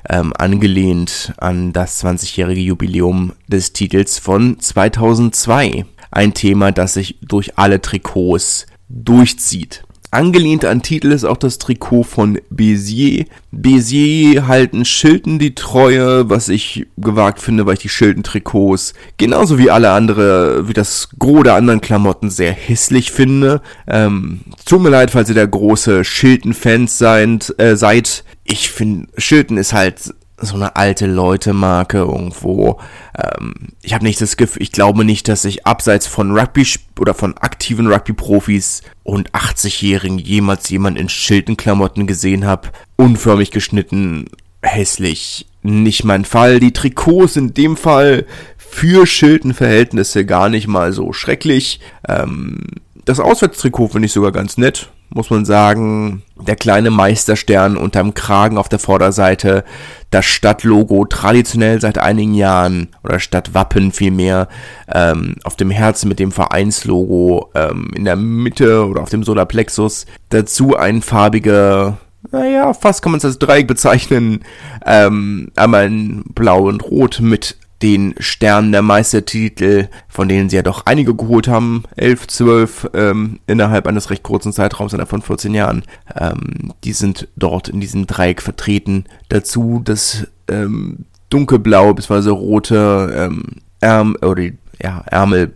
ähm, 0.10 0.34
angelehnt 0.38 1.34
an 1.38 1.74
das 1.74 2.04
20-jährige 2.04 2.62
Jubiläum 2.62 3.34
des 3.48 3.74
Titels 3.74 4.20
von 4.20 4.60
2002. 4.60 5.86
Ein 6.12 6.34
Thema, 6.34 6.72
das 6.72 6.94
sich 6.94 7.18
durch 7.22 7.58
alle 7.58 7.82
Trikots 7.82 8.68
durchzieht. 8.90 9.84
Angelehnt 10.14 10.64
an 10.64 10.82
Titel 10.82 11.12
ist 11.12 11.24
auch 11.24 11.38
das 11.38 11.58
Trikot 11.58 12.04
von 12.04 12.40
Bézier. 12.50 13.26
Bézier 13.52 14.48
halten 14.48 14.86
Schilden 14.86 15.40
die 15.40 15.56
Treue, 15.56 16.30
was 16.30 16.50
ich 16.50 16.86
gewagt 16.98 17.40
finde, 17.40 17.66
weil 17.66 17.74
ich 17.74 17.82
die 17.82 17.90
Schilden-Trikots 17.90 18.94
genauso 19.18 19.58
wie 19.58 19.72
alle 19.72 19.92
andere, 19.92 20.68
wie 20.68 20.74
das 20.74 21.10
Gros 21.18 21.44
der 21.44 21.56
anderen 21.56 21.82
Klamotten 21.82 22.30
sehr 22.30 22.52
hässlich 22.52 23.12
finde. 23.12 23.62
Ähm, 23.88 24.42
tut 24.66 24.82
mir 24.82 24.90
leid, 24.90 25.12
falls 25.12 25.30
ihr 25.30 25.36
der 25.36 25.48
große 25.48 26.04
Schilden-Fans 26.04 26.98
seid, 26.98 27.54
äh, 27.58 27.76
seid. 27.76 28.24
Ich 28.44 28.70
finde, 28.70 29.08
Schilden 29.18 29.58
ist 29.58 29.74
halt 29.74 30.14
so 30.46 30.56
eine 30.56 30.76
alte 30.76 31.06
Leute-Marke 31.06 32.00
irgendwo. 32.00 32.80
Ähm, 33.18 33.54
ich 33.82 33.94
habe 33.94 34.04
nicht 34.04 34.22
das 34.22 34.38
Gefühl, 34.38 34.62
ich 34.62 34.72
glaube 34.72 35.06
nicht, 35.06 35.28
dass 35.28 35.46
ich 35.46 35.66
abseits 35.66 36.08
von 36.08 36.38
Rugby 36.38 36.66
oder 37.00 37.14
von 37.14 37.38
aktiven 37.38 37.88
Rugby-Profis 37.88 38.82
und 39.04 39.32
80-Jährigen 39.32 40.20
jemals 40.20 40.70
jemand 40.70 40.98
in 40.98 41.10
Schildenklamotten 41.10 42.08
gesehen 42.08 42.46
habe. 42.46 42.70
Unförmig 42.96 43.52
geschnitten, 43.52 44.26
hässlich. 44.62 45.48
Nicht 45.62 46.04
mein 46.04 46.26
Fall. 46.26 46.60
Die 46.60 46.74
Trikots 46.74 47.36
in 47.36 47.54
dem 47.54 47.78
Fall 47.78 48.26
für 48.58 49.06
Schildenverhältnisse 49.06 50.26
gar 50.26 50.50
nicht 50.50 50.68
mal 50.68 50.94
so 50.94 51.14
schrecklich. 51.14 51.80
Ähm, 52.08 52.60
das 53.06 53.20
Auswärtstrikot 53.20 53.90
finde 53.90 54.06
ich 54.08 54.14
sogar 54.14 54.32
ganz 54.32 54.58
nett 54.58 54.90
muss 55.14 55.30
man 55.30 55.46
sagen, 55.46 56.24
der 56.36 56.56
kleine 56.56 56.90
Meisterstern 56.90 57.78
unterm 57.78 58.14
Kragen 58.14 58.58
auf 58.58 58.70
der 58.70 58.80
Vorderseite, 58.80 59.64
das 60.10 60.26
Stadtlogo 60.26 61.06
traditionell 61.06 61.80
seit 61.80 61.98
einigen 61.98 62.34
Jahren 62.34 62.90
oder 63.04 63.20
Stadtwappen 63.20 63.92
vielmehr 63.92 64.48
ähm, 64.94 65.36
auf 65.44 65.56
dem 65.56 65.70
Herzen 65.70 66.10
mit 66.10 66.20
dem 66.20 66.32
Vereinslogo 66.32 67.52
ähm, 67.54 67.92
in 67.96 68.06
der 68.06 68.16
Mitte 68.16 68.88
oder 68.88 69.02
auf 69.02 69.10
dem 69.10 69.24
Solarplexus. 69.24 70.06
Dazu 70.30 70.76
ein 70.76 71.02
farbiger 71.02 71.98
naja, 72.32 72.74
fast 72.74 73.02
kann 73.02 73.12
man 73.12 73.18
es 73.18 73.26
als 73.26 73.38
Dreieck 73.38 73.68
bezeichnen. 73.68 74.46
Ähm, 74.86 75.52
einmal 75.58 75.88
in 75.88 76.24
Blau 76.34 76.70
und 76.70 76.82
Rot 76.82 77.20
mit 77.20 77.58
den 77.84 78.16
Sternen 78.18 78.72
der 78.72 78.82
Meistertitel, 78.82 79.90
von 80.08 80.30
denen 80.30 80.50
sie 80.50 80.56
ja 80.56 80.62
doch 80.62 80.86
einige 80.86 81.14
geholt 81.14 81.50
haben, 81.50 81.84
elf, 81.98 82.28
zwölf, 82.28 82.90
ähm, 82.94 83.42
innerhalb 83.46 83.88
eines 83.88 84.10
recht 84.10 84.24
kurzen 84.24 84.54
Zeitraums, 84.54 84.94
innerhalb 84.94 85.10
von 85.10 85.22
14 85.22 85.54
Jahren. 85.54 85.84
Ähm, 86.16 86.74
die 86.86 86.94
sind 86.94 87.28
dort 87.36 87.68
in 87.68 87.82
diesem 87.82 88.08
Dreieck 88.08 88.42
vertreten. 88.42 89.04
Dazu 89.28 89.82
das 89.84 90.28
ähm, 90.48 91.06
dunkelblaue 91.30 91.94
bzw. 91.94 92.30
rote 92.30 93.14
ähm, 93.16 93.44
Ärm 93.82 94.16
oder 94.22 94.44
ja, 94.82 95.04
Ärmel 95.08 95.54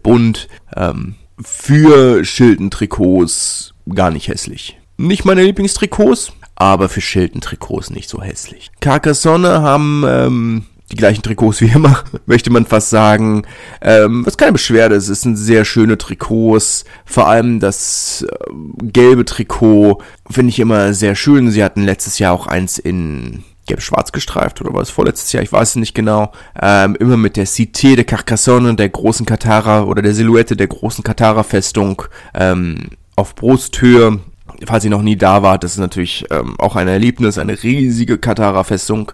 ähm, 0.75 1.15
für 1.41 2.25
Schildentrikots 2.25 3.73
gar 3.93 4.11
nicht 4.11 4.27
hässlich. 4.27 4.77
Nicht 4.97 5.23
meine 5.23 5.43
Lieblingstrikots, 5.43 6.33
aber 6.55 6.89
für 6.89 7.01
Schildentrikots 7.01 7.89
nicht 7.89 8.09
so 8.09 8.21
hässlich. 8.21 8.69
Carcassonne 8.81 9.61
haben 9.61 10.03
ähm, 10.05 10.65
die 10.91 10.95
gleichen 10.95 11.21
Trikots 11.21 11.61
wie 11.61 11.69
immer, 11.69 12.03
möchte 12.25 12.49
man 12.49 12.65
fast 12.65 12.89
sagen. 12.89 13.45
Ähm, 13.81 14.25
was 14.25 14.37
keine 14.37 14.53
Beschwerde 14.53 14.95
ist, 14.95 15.09
es 15.09 15.21
sind 15.21 15.35
sehr 15.35 15.65
schöne 15.65 15.97
Trikots. 15.97 16.85
Vor 17.05 17.27
allem 17.27 17.59
das 17.59 18.25
äh, 18.29 18.53
gelbe 18.83 19.25
Trikot 19.25 20.01
finde 20.29 20.49
ich 20.49 20.59
immer 20.59 20.93
sehr 20.93 21.15
schön. 21.15 21.51
Sie 21.51 21.63
hatten 21.63 21.83
letztes 21.83 22.19
Jahr 22.19 22.33
auch 22.33 22.47
eins 22.47 22.79
in 22.79 23.43
gelb-schwarz 23.67 24.11
gestreift 24.11 24.61
oder 24.61 24.73
war 24.73 24.81
es 24.81 24.89
vorletztes 24.89 25.31
Jahr, 25.33 25.43
ich 25.43 25.51
weiß 25.51 25.71
es 25.71 25.75
nicht 25.75 25.93
genau, 25.93 26.31
ähm, 26.59 26.95
immer 26.99 27.17
mit 27.17 27.35
der 27.35 27.45
Cité 27.45 27.95
de 27.95 28.05
Carcassonne, 28.05 28.75
der 28.75 28.89
großen 28.89 29.25
Katara 29.25 29.83
oder 29.83 30.01
der 30.01 30.13
Silhouette 30.13 30.55
der 30.55 30.67
großen 30.67 31.03
Katara-Festung 31.03 32.01
ähm, 32.33 32.89
auf 33.15 33.35
Brusthöhe. 33.35 34.19
Falls 34.65 34.85
ihr 34.85 34.89
noch 34.89 35.01
nie 35.03 35.17
da 35.17 35.43
wart, 35.43 35.63
das 35.63 35.73
ist 35.73 35.79
natürlich 35.79 36.25
ähm, 36.31 36.55
auch 36.57 36.75
ein 36.75 36.87
Erlebnis, 36.87 37.37
eine 37.37 37.61
riesige 37.61 38.17
Katara-Festung, 38.17 39.11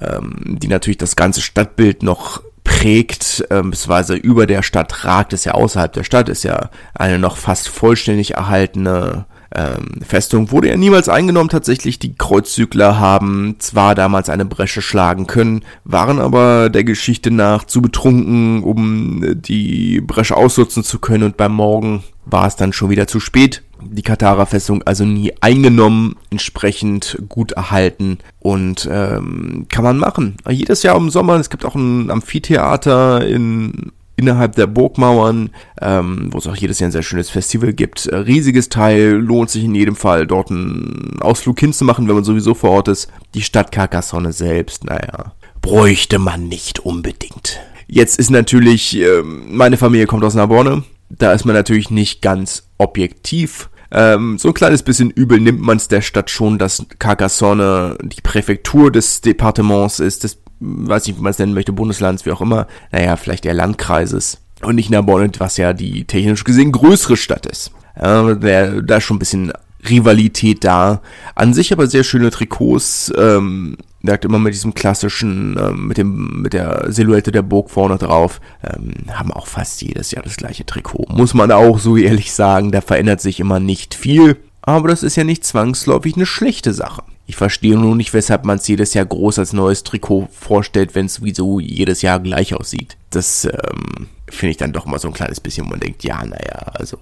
ähm, 0.00 0.58
die 0.60 0.68
natürlich 0.68 0.98
das 0.98 1.16
ganze 1.16 1.40
Stadtbild 1.40 2.02
noch 2.02 2.42
prägt, 2.64 3.44
ähm, 3.50 3.70
beziehungsweise 3.70 4.14
über 4.14 4.46
der 4.46 4.62
Stadt 4.62 5.04
ragt 5.04 5.32
es 5.32 5.44
ja 5.44 5.52
außerhalb 5.52 5.92
der 5.92 6.04
Stadt, 6.04 6.28
ist 6.28 6.44
ja 6.44 6.70
eine 6.94 7.18
noch 7.18 7.36
fast 7.36 7.68
vollständig 7.68 8.34
erhaltene 8.34 9.26
ähm, 9.54 10.00
Festung 10.04 10.50
wurde 10.50 10.68
ja 10.68 10.76
niemals 10.76 11.08
eingenommen. 11.08 11.48
Tatsächlich, 11.48 11.98
die 11.98 12.14
Kreuzzügler 12.14 12.98
haben 12.98 13.56
zwar 13.58 13.94
damals 13.94 14.28
eine 14.28 14.44
Bresche 14.44 14.82
schlagen 14.82 15.26
können, 15.26 15.64
waren 15.84 16.18
aber 16.18 16.70
der 16.70 16.84
Geschichte 16.84 17.30
nach 17.30 17.64
zu 17.64 17.80
betrunken, 17.80 18.62
um 18.62 19.22
äh, 19.22 19.34
die 19.36 20.00
Bresche 20.00 20.36
ausnutzen 20.36 20.82
zu 20.82 20.98
können 20.98 21.22
und 21.22 21.36
beim 21.36 21.52
Morgen 21.52 22.02
war 22.26 22.46
es 22.46 22.56
dann 22.56 22.72
schon 22.72 22.90
wieder 22.90 23.06
zu 23.06 23.20
spät. 23.20 23.62
Die 23.82 24.02
Katara-Festung 24.02 24.82
also 24.84 25.04
nie 25.04 25.32
eingenommen, 25.40 26.16
entsprechend 26.30 27.18
gut 27.28 27.52
erhalten 27.52 28.18
und 28.40 28.88
ähm, 28.90 29.66
kann 29.68 29.84
man 29.84 29.98
machen. 29.98 30.36
Jedes 30.48 30.82
Jahr 30.82 30.96
im 30.96 31.10
Sommer, 31.10 31.34
es 31.34 31.50
gibt 31.50 31.66
auch 31.66 31.74
ein 31.74 32.10
Amphitheater 32.10 33.26
in 33.26 33.92
innerhalb 34.16 34.54
der 34.54 34.66
Burgmauern, 34.66 35.50
ähm, 35.80 36.28
wo 36.30 36.38
es 36.38 36.46
auch 36.46 36.56
jedes 36.56 36.78
Jahr 36.78 36.88
ein 36.88 36.92
sehr 36.92 37.02
schönes 37.02 37.30
Festival 37.30 37.72
gibt. 37.72 38.06
Äh, 38.06 38.16
riesiges 38.16 38.68
Teil, 38.68 39.12
lohnt 39.12 39.50
sich 39.50 39.64
in 39.64 39.74
jedem 39.74 39.96
Fall, 39.96 40.26
dort 40.26 40.50
einen 40.50 41.18
Ausflug 41.20 41.58
hinzumachen, 41.60 42.08
wenn 42.08 42.14
man 42.14 42.24
sowieso 42.24 42.54
vor 42.54 42.70
Ort 42.70 42.88
ist. 42.88 43.10
Die 43.34 43.42
Stadt 43.42 43.72
Carcassonne 43.72 44.32
selbst, 44.32 44.84
naja, 44.84 45.32
bräuchte 45.60 46.18
man 46.18 46.48
nicht 46.48 46.80
unbedingt. 46.80 47.60
Jetzt 47.86 48.18
ist 48.18 48.30
natürlich, 48.30 48.96
äh, 48.96 49.22
meine 49.22 49.76
Familie 49.76 50.06
kommt 50.06 50.24
aus 50.24 50.34
Narbonne, 50.34 50.84
da 51.10 51.32
ist 51.32 51.44
man 51.44 51.54
natürlich 51.54 51.90
nicht 51.90 52.22
ganz 52.22 52.68
objektiv. 52.78 53.68
Ähm, 53.90 54.38
so 54.38 54.48
ein 54.48 54.54
kleines 54.54 54.82
bisschen 54.82 55.10
übel 55.10 55.38
nimmt 55.38 55.60
man 55.60 55.76
es 55.76 55.88
der 55.88 56.00
Stadt 56.00 56.30
schon, 56.30 56.58
dass 56.58 56.84
Carcassonne 56.98 57.96
die 58.02 58.20
Präfektur 58.22 58.90
des 58.90 59.20
Departements 59.20 60.00
ist, 60.00 60.24
des 60.24 60.38
weiß 60.64 61.06
nicht, 61.06 61.18
wie 61.18 61.22
man 61.22 61.30
es 61.30 61.38
nennen 61.38 61.54
möchte, 61.54 61.72
Bundeslands, 61.72 62.24
wie 62.26 62.32
auch 62.32 62.40
immer, 62.40 62.66
naja, 62.90 63.16
vielleicht 63.16 63.46
eher 63.46 63.54
Landkreises. 63.54 64.38
Und 64.62 64.76
nicht 64.76 64.90
Narbonne, 64.90 65.30
was 65.38 65.56
ja 65.56 65.72
die 65.72 66.04
technisch 66.04 66.44
gesehen 66.44 66.72
größere 66.72 67.16
Stadt 67.16 67.46
ist. 67.46 67.70
Äh, 67.96 68.36
der, 68.36 68.82
da 68.82 68.96
ist 68.96 69.04
schon 69.04 69.16
ein 69.16 69.20
bisschen 69.20 69.52
Rivalität 69.88 70.64
da. 70.64 71.02
An 71.34 71.52
sich 71.52 71.72
aber 71.72 71.86
sehr 71.86 72.04
schöne 72.04 72.30
Trikots. 72.30 73.12
Ähm, 73.16 73.76
merkt 74.00 74.24
immer 74.24 74.38
mit 74.38 74.54
diesem 74.54 74.74
klassischen, 74.74 75.58
ähm, 75.58 75.88
mit 75.88 75.96
dem, 75.96 76.42
mit 76.42 76.52
der 76.52 76.92
Silhouette 76.92 77.32
der 77.32 77.42
Burg 77.42 77.70
vorne 77.70 77.96
drauf, 77.96 78.40
ähm, 78.62 78.92
haben 79.10 79.32
auch 79.32 79.46
fast 79.46 79.80
jedes 79.82 80.10
Jahr 80.10 80.22
das 80.22 80.36
gleiche 80.36 80.66
Trikot. 80.66 81.06
Muss 81.08 81.34
man 81.34 81.50
auch 81.50 81.78
so 81.78 81.96
ehrlich 81.96 82.32
sagen, 82.32 82.70
da 82.70 82.80
verändert 82.80 83.20
sich 83.20 83.40
immer 83.40 83.60
nicht 83.60 83.94
viel. 83.94 84.36
Aber 84.62 84.88
das 84.88 85.02
ist 85.02 85.16
ja 85.16 85.24
nicht 85.24 85.44
zwangsläufig 85.44 86.16
eine 86.16 86.26
schlechte 86.26 86.72
Sache. 86.72 87.02
Ich 87.26 87.36
verstehe 87.36 87.76
nur 87.76 87.96
nicht, 87.96 88.12
weshalb 88.12 88.44
man 88.44 88.58
es 88.58 88.68
jedes 88.68 88.92
Jahr 88.94 89.06
groß 89.06 89.38
als 89.38 89.52
neues 89.52 89.82
Trikot 89.82 90.28
vorstellt, 90.30 90.94
wenn 90.94 91.06
es 91.06 91.14
sowieso 91.14 91.58
jedes 91.58 92.02
Jahr 92.02 92.20
gleich 92.20 92.54
aussieht. 92.54 92.96
Das 93.10 93.46
ähm, 93.46 94.08
finde 94.28 94.50
ich 94.50 94.56
dann 94.58 94.72
doch 94.72 94.84
mal 94.84 94.98
so 94.98 95.08
ein 95.08 95.14
kleines 95.14 95.40
bisschen, 95.40 95.66
wo 95.66 95.70
man 95.70 95.80
denkt, 95.80 96.04
ja, 96.04 96.22
naja, 96.24 96.66
also 96.74 96.98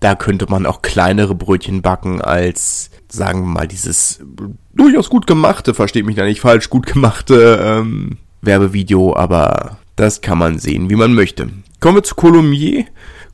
da 0.00 0.14
könnte 0.14 0.46
man 0.48 0.66
auch 0.66 0.82
kleinere 0.82 1.34
Brötchen 1.34 1.82
backen 1.82 2.20
als, 2.20 2.90
sagen 3.08 3.42
wir 3.42 3.48
mal, 3.48 3.68
dieses 3.68 4.20
durchaus 4.74 5.10
gut 5.10 5.26
gemachte, 5.26 5.74
versteht 5.74 6.06
mich 6.06 6.16
da 6.16 6.24
nicht 6.24 6.40
falsch, 6.40 6.70
gut 6.70 6.86
gemachte 6.86 7.60
ähm, 7.62 8.18
Werbevideo, 8.42 9.14
aber 9.14 9.78
das 9.96 10.20
kann 10.22 10.38
man 10.38 10.58
sehen, 10.58 10.88
wie 10.90 10.96
man 10.96 11.14
möchte. 11.14 11.50
Kommen 11.80 11.96
wir 11.96 12.02
zu 12.02 12.14
Colomier. 12.14 12.86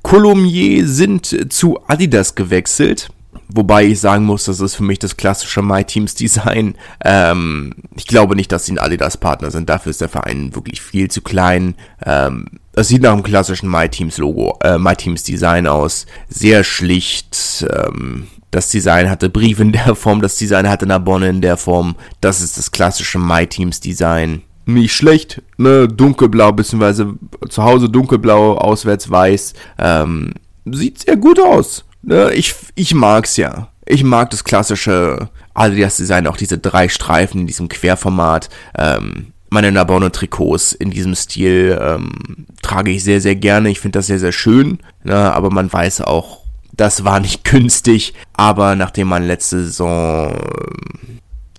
Colomier 0.03 0.87
sind 0.87 1.53
zu 1.53 1.81
Adidas 1.87 2.35
gewechselt. 2.35 3.09
Wobei 3.49 3.85
ich 3.85 4.00
sagen 4.00 4.25
muss, 4.25 4.45
das 4.45 4.61
ist 4.61 4.75
für 4.75 4.83
mich 4.83 4.99
das 4.99 5.17
klassische 5.17 5.62
My 5.62 5.85
Teams 5.85 6.15
Design. 6.15 6.75
Ähm, 7.05 7.75
ich 7.97 8.07
glaube 8.07 8.35
nicht, 8.37 8.50
dass 8.50 8.67
sie 8.67 8.73
ein 8.73 8.79
Adidas 8.79 9.17
Partner 9.17 9.50
sind. 9.50 9.69
Dafür 9.69 9.91
ist 9.91 10.00
der 10.00 10.09
Verein 10.09 10.55
wirklich 10.55 10.81
viel 10.81 11.11
zu 11.11 11.23
klein. 11.23 11.75
Ähm, 12.05 12.47
das 12.73 12.88
sieht 12.88 13.03
nach 13.03 13.12
einem 13.12 13.23
klassischen 13.23 13.71
My 13.71 13.88
Teams 13.88 14.19
Logo, 14.19 14.59
äh, 14.62 14.79
My 14.79 14.95
Teams 14.97 15.23
Design 15.23 15.67
aus. 15.67 16.07
Sehr 16.29 16.65
schlicht. 16.65 17.67
Ähm, 17.71 18.26
das 18.50 18.71
Design 18.71 19.11
hatte 19.11 19.29
Brief 19.29 19.61
in 19.61 19.73
der 19.73 19.95
Form, 19.95 20.21
das 20.23 20.37
Design 20.37 20.69
hatte 20.69 20.87
Narbonne 20.87 21.29
in 21.29 21.41
der 21.41 21.57
Form. 21.57 21.95
Das 22.21 22.41
ist 22.41 22.59
das 22.59 22.71
klassische 22.71 23.19
My 23.19 23.47
Teams 23.47 23.81
Design. 23.81 24.43
Nicht 24.65 24.95
schlecht, 24.95 25.43
ne, 25.59 25.87
dunkelblau, 25.87 26.53
beziehungsweise 26.53 27.15
zu 27.49 27.62
Hause 27.62 27.88
dunkelblau, 27.88 28.57
auswärts 28.57 29.11
weiß. 29.11 29.55
Ähm, 29.79 30.33
sieht 30.65 31.00
sehr 31.00 31.17
gut 31.17 31.38
aus. 31.38 31.85
Ne, 32.07 32.33
ich, 32.35 32.55
ich 32.77 32.95
mag's 32.95 33.37
ja. 33.37 33.69
Ich 33.85 34.05
mag 34.05 34.31
das 34.31 34.45
klassische 34.45 35.29
Adidas-Design, 35.55 36.29
auch 36.29 36.37
diese 36.37 36.57
drei 36.57 36.89
Streifen 36.89 37.41
in 37.41 37.47
diesem 37.49 37.69
Querformat. 37.69 38.49
Ähm, 38.79 39.33
meine 39.51 39.73
Nabonne-Trikots 39.73 40.73
in 40.73 40.91
diesem 40.91 41.17
Stil 41.17 41.77
ähm, 41.81 42.47
trage 42.63 42.93
ich 42.93 43.03
sehr, 43.03 43.21
sehr 43.21 43.35
gerne. 43.35 43.71
Ich 43.71 43.81
finde 43.81 43.99
das 43.99 44.07
sehr, 44.07 44.21
sehr 44.21 44.33
schön. 44.33 44.79
Ne, 45.03 45.17
aber 45.17 45.51
man 45.51 45.73
weiß 45.73 46.03
auch, 46.03 46.45
das 46.73 47.05
war 47.05 47.19
nicht 47.19 47.43
günstig. 47.51 48.15
Aber 48.35 48.77
nachdem 48.77 49.09
man 49.09 49.27
letzte 49.27 49.65
Saison 49.65 50.33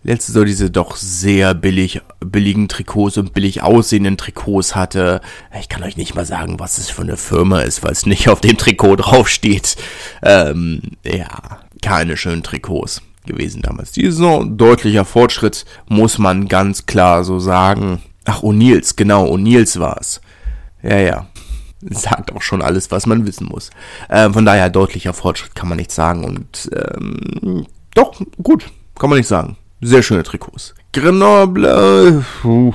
letzte 0.08 0.32
Saison 0.32 0.46
diese 0.46 0.72
doch 0.72 0.96
sehr 0.96 1.54
billig, 1.54 2.02
billigen 2.22 2.70
Trikots 2.70 3.18
und 3.18 3.34
billig 3.34 3.62
aussehenden 3.62 4.18
Trikots 4.18 4.76
hatte. 4.76 5.22
Ich 5.60 5.70
kann 5.70 5.84
euch 5.84 5.98
nicht 5.98 6.16
mal 6.16 6.26
sagen, 6.26 6.60
was 6.60 6.78
es 6.78 6.90
für 6.90 7.02
eine 7.02 7.18
Firma 7.18 7.60
ist, 7.60 7.84
weil 7.84 7.92
es 7.92 8.06
nicht 8.06 8.30
auf 8.30 8.40
dem 8.40 8.58
Trikot 8.58 8.96
draufsteht. 8.96 9.76
Ähm, 10.24 10.82
ja, 11.06 11.60
keine 11.82 12.16
schönen 12.16 12.42
Trikots 12.42 13.02
gewesen 13.26 13.62
damals. 13.62 13.92
Die 13.92 14.06
Saison, 14.06 14.58
deutlicher 14.58 15.04
Fortschritt, 15.04 15.66
muss 15.90 16.18
man 16.18 16.48
ganz 16.48 16.86
klar 16.86 17.26
so 17.26 17.40
sagen. 17.40 18.02
Ach, 18.24 18.44
O'Neills, 18.44 18.96
genau, 18.96 19.26
O'Neills 19.28 19.78
war 19.80 19.98
es. 20.00 20.22
Ja, 20.82 20.98
ja. 20.98 21.28
Sagt 21.82 22.34
auch 22.34 22.42
schon 22.42 22.62
alles, 22.62 22.90
was 22.92 23.06
man 23.06 23.28
wissen 23.28 23.48
muss. 23.48 23.70
Ähm, 24.10 24.34
von 24.34 24.46
daher, 24.46 24.70
deutlicher 24.70 25.14
Fortschritt 25.14 25.54
kann 25.54 25.68
man 25.68 25.78
nicht 25.78 25.92
sagen. 25.92 26.24
Und 26.24 26.70
ähm, 26.74 27.68
doch, 27.94 28.20
gut, 28.42 28.72
kann 28.98 29.10
man 29.10 29.20
nicht 29.20 29.28
sagen. 29.28 29.58
Sehr 29.82 30.02
schöne 30.02 30.24
Trikots. 30.24 30.74
Grenoble. 30.92 32.26
Uh, 32.44 32.74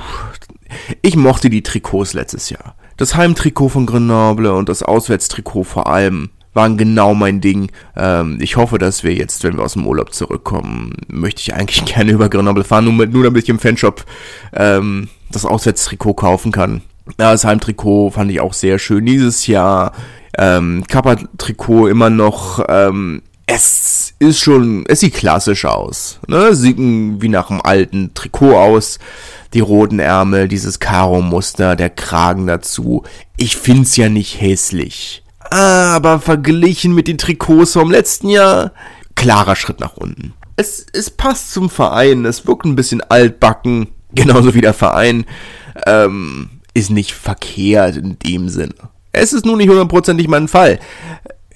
ich 1.02 1.16
mochte 1.16 1.50
die 1.50 1.62
Trikots 1.62 2.14
letztes 2.14 2.50
Jahr. 2.50 2.76
Das 2.96 3.16
Heimtrikot 3.16 3.70
von 3.70 3.86
Grenoble 3.86 4.52
und 4.52 4.68
das 4.68 4.82
Auswärtstrikot 4.82 5.64
vor 5.64 5.88
allem 5.88 6.30
waren 6.54 6.76
genau 6.76 7.14
mein 7.14 7.40
Ding. 7.40 7.72
Ähm, 7.96 8.38
ich 8.40 8.56
hoffe, 8.56 8.78
dass 8.78 9.02
wir 9.02 9.14
jetzt, 9.14 9.42
wenn 9.42 9.56
wir 9.56 9.64
aus 9.64 9.72
dem 9.72 9.86
Urlaub 9.86 10.12
zurückkommen, 10.12 10.94
möchte 11.08 11.40
ich 11.40 11.54
eigentlich 11.54 11.84
gerne 11.92 12.12
über 12.12 12.28
Grenoble 12.28 12.62
fahren, 12.64 12.84
nur, 12.84 13.06
nur 13.06 13.24
damit 13.24 13.44
ich 13.44 13.48
im 13.48 13.58
Fanshop 13.58 14.04
ähm, 14.52 15.08
das 15.30 15.44
Auswärtstrikot 15.44 16.14
kaufen 16.14 16.52
kann. 16.52 16.82
Ja, 17.18 17.32
das 17.32 17.44
Heimtrikot 17.44 18.10
fand 18.10 18.30
ich 18.30 18.40
auch 18.40 18.52
sehr 18.52 18.78
schön 18.78 19.06
dieses 19.06 19.46
Jahr. 19.46 19.92
Ähm, 20.38 20.84
Kappa-Trikot 20.86 21.88
immer 21.88 22.10
noch 22.10 22.64
ähm, 22.68 23.22
es 23.46 24.01
ist 24.22 24.38
schon, 24.38 24.84
es 24.86 25.00
sieht 25.00 25.14
klassisch 25.14 25.64
aus. 25.64 26.20
Ne? 26.28 26.54
Sieht 26.54 26.78
wie 26.78 27.28
nach 27.28 27.50
einem 27.50 27.60
alten 27.62 28.14
Trikot 28.14 28.56
aus. 28.56 28.98
Die 29.52 29.60
roten 29.60 29.98
Ärmel, 29.98 30.48
dieses 30.48 30.78
Karo-Muster, 30.78 31.76
der 31.76 31.90
Kragen 31.90 32.46
dazu. 32.46 33.02
Ich 33.36 33.56
find's 33.56 33.96
ja 33.96 34.08
nicht 34.08 34.40
hässlich. 34.40 35.22
Aber 35.50 36.20
verglichen 36.20 36.94
mit 36.94 37.08
den 37.08 37.18
Trikots 37.18 37.72
vom 37.72 37.90
letzten 37.90 38.28
Jahr, 38.28 38.72
klarer 39.16 39.56
Schritt 39.56 39.80
nach 39.80 39.96
unten. 39.96 40.32
Es, 40.56 40.86
es 40.92 41.10
passt 41.10 41.52
zum 41.52 41.68
Verein, 41.68 42.24
es 42.24 42.46
wirkt 42.46 42.64
ein 42.64 42.76
bisschen 42.76 43.02
altbacken, 43.02 43.88
genauso 44.14 44.54
wie 44.54 44.60
der 44.60 44.74
Verein. 44.74 45.26
Ähm, 45.86 46.48
ist 46.74 46.90
nicht 46.90 47.12
verkehrt 47.12 47.96
in 47.96 48.18
dem 48.18 48.48
Sinne. 48.48 48.74
Es 49.10 49.34
ist 49.34 49.44
nur 49.44 49.58
nicht 49.58 49.68
hundertprozentig 49.68 50.28
mein 50.28 50.48
Fall 50.48 50.78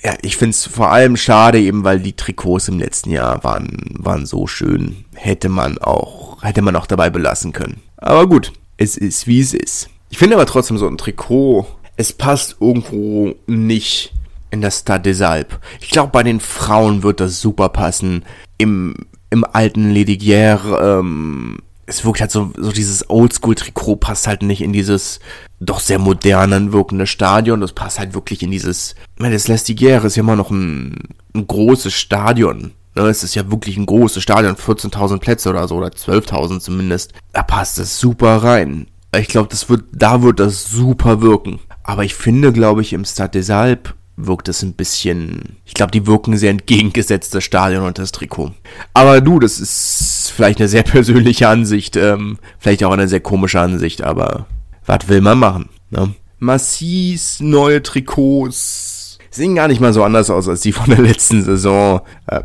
ja, 0.06 0.14
ich 0.22 0.36
finde 0.36 0.52
es 0.52 0.64
vor 0.64 0.92
allem 0.92 1.16
schade, 1.16 1.58
eben 1.58 1.82
weil 1.82 1.98
die 1.98 2.12
Trikots 2.12 2.68
im 2.68 2.78
letzten 2.78 3.10
Jahr 3.10 3.42
waren, 3.42 3.76
waren 3.98 4.25
so 4.25 4.46
schön. 4.46 5.04
Hätte 5.14 5.48
man 5.48 5.78
auch, 5.78 6.40
hätte 6.44 6.62
man 6.62 6.76
auch 6.76 6.86
dabei 6.86 7.10
belassen 7.10 7.52
können. 7.52 7.82
Aber 7.96 8.28
gut, 8.28 8.52
es 8.76 8.96
ist 8.96 9.26
wie 9.26 9.40
es 9.40 9.52
ist. 9.52 9.90
Ich 10.08 10.18
finde 10.18 10.36
aber 10.36 10.46
trotzdem 10.46 10.78
so 10.78 10.86
ein 10.86 10.96
Trikot, 10.96 11.66
es 11.96 12.12
passt 12.12 12.58
irgendwo 12.60 13.34
nicht 13.48 14.12
in 14.52 14.60
das 14.60 14.78
Stade 14.78 15.10
des 15.10 15.20
Alpes. 15.22 15.58
Ich 15.80 15.90
glaube, 15.90 16.12
bei 16.12 16.22
den 16.22 16.38
Frauen 16.38 17.02
wird 17.02 17.18
das 17.18 17.40
super 17.40 17.68
passen. 17.70 18.25
Im, 18.58 18.94
im 19.30 19.44
alten 19.44 19.90
Ledigier, 19.90 20.60
ähm, 20.80 21.58
es 21.86 22.04
wirkt 22.04 22.20
halt 22.20 22.32
so, 22.32 22.52
so 22.56 22.72
dieses 22.72 23.08
Oldschool-Trikot 23.08 23.96
passt 23.96 24.26
halt 24.26 24.42
nicht 24.42 24.60
in 24.60 24.72
dieses 24.72 25.20
doch 25.60 25.80
sehr 25.80 25.98
modernen 25.98 26.72
wirkende 26.72 27.06
Stadion. 27.06 27.60
Das 27.60 27.72
passt 27.72 27.98
halt 27.98 28.14
wirklich 28.14 28.42
in 28.42 28.50
dieses, 28.50 28.94
ich 29.14 29.22
meine, 29.22 29.34
das 29.34 29.48
Lestiguerre 29.48 30.08
ist 30.08 30.16
ja 30.16 30.22
immer 30.22 30.36
noch 30.36 30.50
ein, 30.50 30.96
ein 31.34 31.46
großes 31.46 31.94
Stadion. 31.94 32.72
Ne? 32.94 33.02
Es 33.02 33.22
ist 33.22 33.36
ja 33.36 33.50
wirklich 33.50 33.76
ein 33.76 33.86
großes 33.86 34.22
Stadion, 34.22 34.56
14.000 34.56 35.18
Plätze 35.18 35.48
oder 35.48 35.68
so, 35.68 35.76
oder 35.76 35.88
12.000 35.88 36.60
zumindest. 36.60 37.12
Da 37.32 37.42
passt 37.42 37.78
es 37.78 37.98
super 38.00 38.42
rein. 38.42 38.88
Ich 39.16 39.28
glaube, 39.28 39.48
das 39.48 39.68
wird, 39.68 39.84
da 39.92 40.22
wird 40.22 40.40
das 40.40 40.68
super 40.68 41.22
wirken. 41.22 41.60
Aber 41.84 42.04
ich 42.04 42.14
finde, 42.14 42.52
glaube 42.52 42.82
ich, 42.82 42.92
im 42.92 43.04
Stade 43.04 43.38
des 43.38 43.48
Alpes 43.48 43.94
wirkt 44.16 44.49
es 44.49 44.62
ein 44.62 44.73
bisschen, 44.73 45.56
ich 45.64 45.75
glaube, 45.75 45.92
die 45.92 46.06
wirken 46.06 46.37
sehr 46.37 46.50
entgegengesetzt, 46.50 47.35
das 47.35 47.44
Stadion 47.44 47.85
und 47.85 47.99
das 47.99 48.12
Trikot. 48.12 48.52
Aber 48.94 49.20
du, 49.20 49.38
das 49.38 49.61
ist 49.61 50.32
vielleicht 50.35 50.58
eine 50.58 50.68
sehr 50.68 50.82
persönliche 50.82 51.49
Ansicht, 51.49 51.96
ähm, 51.96 52.38
vielleicht 52.58 52.82
auch 52.85 52.92
eine 52.92 53.08
sehr 53.08 53.20
komische 53.20 53.61
Ansicht, 53.61 54.02
aber 54.02 54.46
was 54.87 55.08
will 55.08 55.20
man 55.20 55.38
machen, 55.38 55.68
ne? 55.90 56.14
Massis 56.38 57.40
neue 57.40 57.82
Trikots 57.82 59.18
sehen 59.30 59.54
gar 59.54 59.68
nicht 59.68 59.80
mal 59.80 59.92
so 59.92 60.02
anders 60.02 60.30
aus 60.30 60.49
als 60.49 60.61
die 60.61 60.73
von 60.73 60.90
der 60.90 61.00
letzten 61.00 61.42
Saison. 61.42 62.00
Äh, 62.26 62.42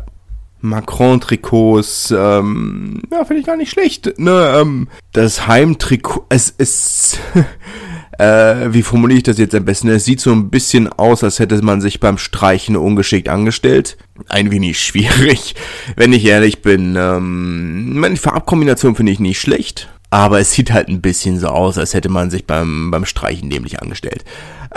Macron-Trikots, 0.62 2.14
ähm, 2.16 3.02
ja, 3.10 3.24
finde 3.24 3.40
ich 3.40 3.46
gar 3.46 3.56
nicht 3.56 3.70
schlecht. 3.70 4.18
Ne, 4.18 4.54
ähm, 4.60 4.88
das 5.12 5.48
Heimtrikot, 5.48 6.26
es 6.28 6.50
ist, 6.50 7.18
äh, 8.18 8.72
wie 8.72 8.82
formuliere 8.82 9.18
ich 9.18 9.22
das 9.24 9.38
jetzt 9.38 9.54
am 9.54 9.64
besten? 9.64 9.88
Es 9.88 10.04
sieht 10.04 10.20
so 10.20 10.32
ein 10.32 10.50
bisschen 10.50 10.88
aus, 10.88 11.24
als 11.24 11.38
hätte 11.38 11.62
man 11.62 11.80
sich 11.80 12.00
beim 12.00 12.18
Streichen 12.18 12.76
ungeschickt 12.76 13.28
angestellt. 13.28 13.96
Ein 14.28 14.50
wenig 14.50 14.80
schwierig, 14.80 15.54
wenn 15.96 16.12
ich 16.12 16.24
ehrlich 16.24 16.62
bin. 16.62 16.96
Ähm, 16.96 17.98
meine 17.98 18.16
Farbkombination 18.16 18.94
finde 18.94 19.12
ich 19.12 19.20
nicht 19.20 19.40
schlecht. 19.40 19.88
Aber 20.10 20.40
es 20.40 20.52
sieht 20.52 20.72
halt 20.72 20.88
ein 20.88 21.00
bisschen 21.00 21.38
so 21.38 21.48
aus, 21.48 21.78
als 21.78 21.94
hätte 21.94 22.10
man 22.10 22.30
sich 22.30 22.46
beim, 22.46 22.90
beim 22.90 23.06
Streichen 23.06 23.48
nämlich 23.48 23.80
angestellt. 23.80 24.24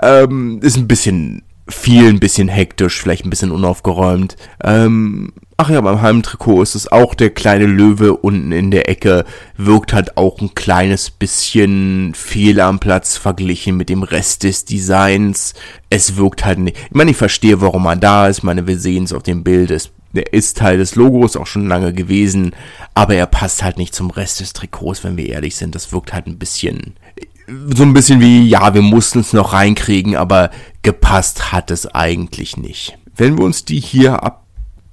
Ähm, 0.01 0.60
ist 0.62 0.77
ein 0.77 0.88
bisschen 0.88 1.44
viel, 1.68 2.08
ein 2.08 2.20
bisschen 2.20 2.48
hektisch, 2.48 3.01
vielleicht 3.01 3.25
ein 3.25 3.30
bisschen 3.30 3.51
unaufgeräumt. 3.51 4.38
Ähm, 4.63 5.34
ach 5.58 5.70
ja, 5.70 5.80
beim 5.82 6.02
Heimtrikot 6.02 6.62
ist 6.62 6.76
es 6.76 6.92
auch 6.92 7.16
der 7.16 7.30
kleine 7.30 7.66
Löwe 7.66 8.16
unten 8.16 8.52
in 8.52 8.72
der 8.72 8.90
Ecke, 8.90 9.26
wirkt 9.58 9.94
halt 9.94 10.18
auch 10.18 10.42
ein 10.42 10.54
kleines 10.54 11.10
bisschen 11.10 12.14
fehl 12.14 12.60
am 12.60 12.80
Platz 12.80 13.18
verglichen 13.18 13.78
mit 13.78 13.90
dem 13.90 14.04
Rest 14.04 14.44
des 14.44 14.66
Designs. 14.66 15.54
Es 15.90 16.18
wirkt 16.18 16.44
halt 16.46 16.60
nicht, 16.60 16.78
ich 16.78 16.96
meine, 16.96 17.12
ich 17.12 17.18
verstehe, 17.18 17.62
warum 17.62 17.86
er 17.86 17.96
da 17.96 18.28
ist, 18.28 18.40
ich 18.40 18.44
meine, 18.44 18.68
wir 18.68 18.78
sehen 18.78 19.06
es 19.06 19.14
auf 19.14 19.24
dem 19.24 19.44
Bild, 19.44 19.72
es, 19.72 19.92
der 20.12 20.34
ist 20.34 20.58
Teil 20.58 20.78
des 20.78 20.96
Logos 20.96 21.38
auch 21.38 21.48
schon 21.48 21.68
lange 21.68 21.94
gewesen, 21.94 22.54
aber 22.94 23.16
er 23.16 23.26
passt 23.26 23.64
halt 23.64 23.78
nicht 23.78 23.96
zum 23.96 24.10
Rest 24.10 24.42
des 24.42 24.54
Trikots, 24.54 25.04
wenn 25.04 25.18
wir 25.18 25.28
ehrlich 25.28 25.56
sind. 25.56 25.76
Das 25.76 25.92
wirkt 25.92 26.14
halt 26.14 26.28
ein 26.28 26.38
bisschen, 26.38 26.96
so 27.48 27.84
ein 27.84 27.94
bisschen 27.94 28.20
wie, 28.20 28.46
ja, 28.48 28.74
wir 28.74 28.82
mussten 28.82 29.20
es 29.20 29.34
noch 29.34 29.54
reinkriegen, 29.54 30.16
aber 30.16 30.52
gepasst 30.82 31.52
hat 31.52 31.72
es 31.72 31.88
eigentlich 31.88 32.58
nicht. 32.58 32.98
Wenn 33.16 33.38
wir 33.38 33.46
uns 33.46 33.64
die 33.64 33.80
hier 33.80 34.24
ab, 34.24 34.45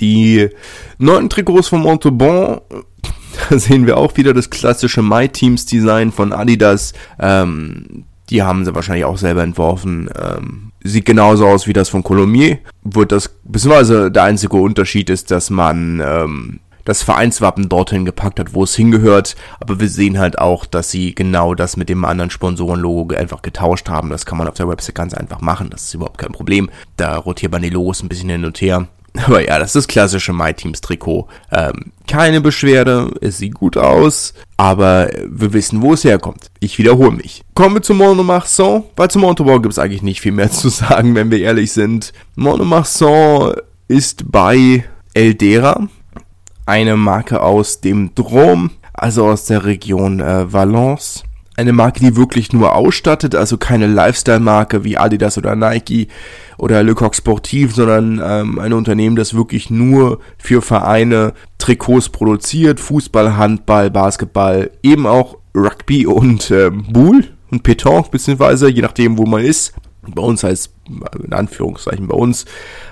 die 0.03 0.51
neuen 0.99 1.31
Trikots 1.31 1.69
von 1.69 1.81
Montauban, 1.81 2.61
da 3.49 3.59
sehen 3.59 3.87
wir 3.87 3.97
auch 3.97 4.17
wieder 4.17 4.35
das 4.35 4.51
klassische 4.51 5.01
My 5.01 5.29
Teams 5.29 5.65
Design 5.65 6.13
von 6.13 6.33
Adidas. 6.33 6.93
Ähm, 7.19 8.05
die 8.29 8.43
haben 8.43 8.65
sie 8.65 8.75
wahrscheinlich 8.75 9.05
auch 9.05 9.19
selber 9.19 9.43
entworfen. 9.43 10.11
Ähm, 10.19 10.73
sieht 10.83 11.05
genauso 11.05 11.47
aus 11.47 11.67
wie 11.67 11.73
das 11.73 11.89
von 11.89 12.03
Colomier. 12.03 12.59
Wird 12.83 13.13
das, 13.13 13.31
beziehungsweise 13.45 14.11
der 14.11 14.25
einzige 14.25 14.57
Unterschied 14.57 15.11
ist, 15.11 15.31
dass 15.31 15.51
man 15.51 16.03
ähm, 16.05 16.61
das 16.85 17.03
Vereinswappen 17.03 17.69
dorthin 17.69 18.05
gepackt 18.05 18.41
hat, 18.41 18.55
wo 18.55 18.65
es 18.65 18.75
hingehört. 18.75 19.37
Aber 19.61 19.79
wir 19.79 19.89
sehen 19.89 20.19
halt 20.19 20.39
auch, 20.39 20.67
dass 20.67 20.91
sie 20.91 21.15
genau 21.15 21.55
das 21.55 21.77
mit 21.77 21.89
dem 21.89 22.05
anderen 22.05 22.31
Sponsorenlogo 22.31 23.15
einfach 23.15 23.43
getauscht 23.43 23.89
haben. 23.89 24.11
Das 24.11 24.27
kann 24.27 24.39
man 24.39 24.49
auf 24.49 24.55
der 24.55 24.69
Website 24.69 24.95
ganz 24.95 25.15
einfach 25.15 25.41
machen. 25.41 25.71
Das 25.71 25.85
ist 25.85 25.95
überhaupt 25.95 26.19
kein 26.19 26.33
Problem. 26.33 26.71
Da 26.97 27.17
rotiert 27.17 27.53
man 27.53 27.63
die 27.63 27.71
Logos 27.71 28.03
ein 28.03 28.09
bisschen 28.09 28.31
hin 28.31 28.45
und 28.45 28.61
her. 28.61 28.89
Aber 29.15 29.47
ja, 29.47 29.59
das 29.59 29.77
ist 29.77 29.89
klassische 29.89 30.33
MyTeams-Trikot. 30.33 31.27
Ähm, 31.51 31.93
keine 32.07 32.41
Beschwerde, 32.41 33.11
es 33.21 33.39
sieht 33.39 33.55
gut 33.55 33.77
aus, 33.77 34.35
aber 34.57 35.11
wir 35.27 35.53
wissen, 35.53 35.83
wo 35.83 35.93
es 35.93 36.05
herkommt. 36.05 36.51
Ich 36.61 36.79
wiederhole 36.79 37.13
mich. 37.13 37.43
Kommen 37.55 37.77
wir 37.77 37.83
zu 37.83 37.95
Monomarsan, 37.95 38.85
weil 38.97 39.11
zu 39.11 39.19
Montauban 39.19 39.61
gibt 39.61 39.73
es 39.73 39.79
eigentlich 39.79 40.03
nicht 40.03 40.21
viel 40.21 40.33
mehr 40.33 40.51
zu 40.51 40.69
sagen, 40.69 41.15
wenn 41.15 41.31
wir 41.31 41.41
ehrlich 41.41 41.73
sind. 41.73 42.13
Monomarsan 42.37 43.55
ist 43.89 44.31
bei 44.31 44.85
Eldera, 45.15 45.89
eine 46.65 46.97
Marke 46.97 47.43
aus 47.43 47.81
dem 47.81 48.15
Drôme, 48.15 48.71
also 48.95 49.27
aus 49.27 49.45
der 49.45 49.65
Region 49.65 50.21
äh, 50.21 50.51
Valence. 50.51 51.25
Eine 51.55 51.73
Marke, 51.75 52.01
die 52.01 52.17
wirklich 52.17 52.53
nur 52.53 52.75
ausstattet, 52.75 53.35
also 53.35 53.59
keine 53.59 53.87
Lifestyle-Marke 53.87 54.85
wie 54.85 54.97
Adidas 54.97 55.37
oder 55.37 55.55
Nike 55.55 56.09
oder 56.57 56.83
Le 56.83 56.95
Coq 56.95 57.15
Sportif, 57.15 57.75
sondern 57.75 58.23
ähm, 58.25 58.59
ein 58.59 58.73
Unternehmen, 58.73 59.17
das 59.17 59.35
wirklich 59.35 59.69
nur 59.69 60.21
für 60.39 60.63
Vereine 60.63 61.35
Trikots 61.59 62.09
produziert, 62.09 62.81
Fußball, 62.81 63.37
Handball, 63.37 63.91
Basketball, 63.91 64.71
eben 64.83 65.07
auch 65.07 65.37
Rugby 65.55 66.07
und 66.07 66.51
äh, 66.51 66.71
Boule 66.71 67.29
und 67.51 67.63
Pétanque, 67.63 68.11
beziehungsweise 68.11 68.69
je 68.71 68.81
nachdem, 68.81 69.19
wo 69.19 69.27
man 69.27 69.45
ist. 69.45 69.75
Bei 70.15 70.23
uns 70.23 70.43
heißt, 70.43 70.73
in 71.23 71.33
Anführungszeichen, 71.33 72.09
bei 72.09 72.17
uns 72.17 72.47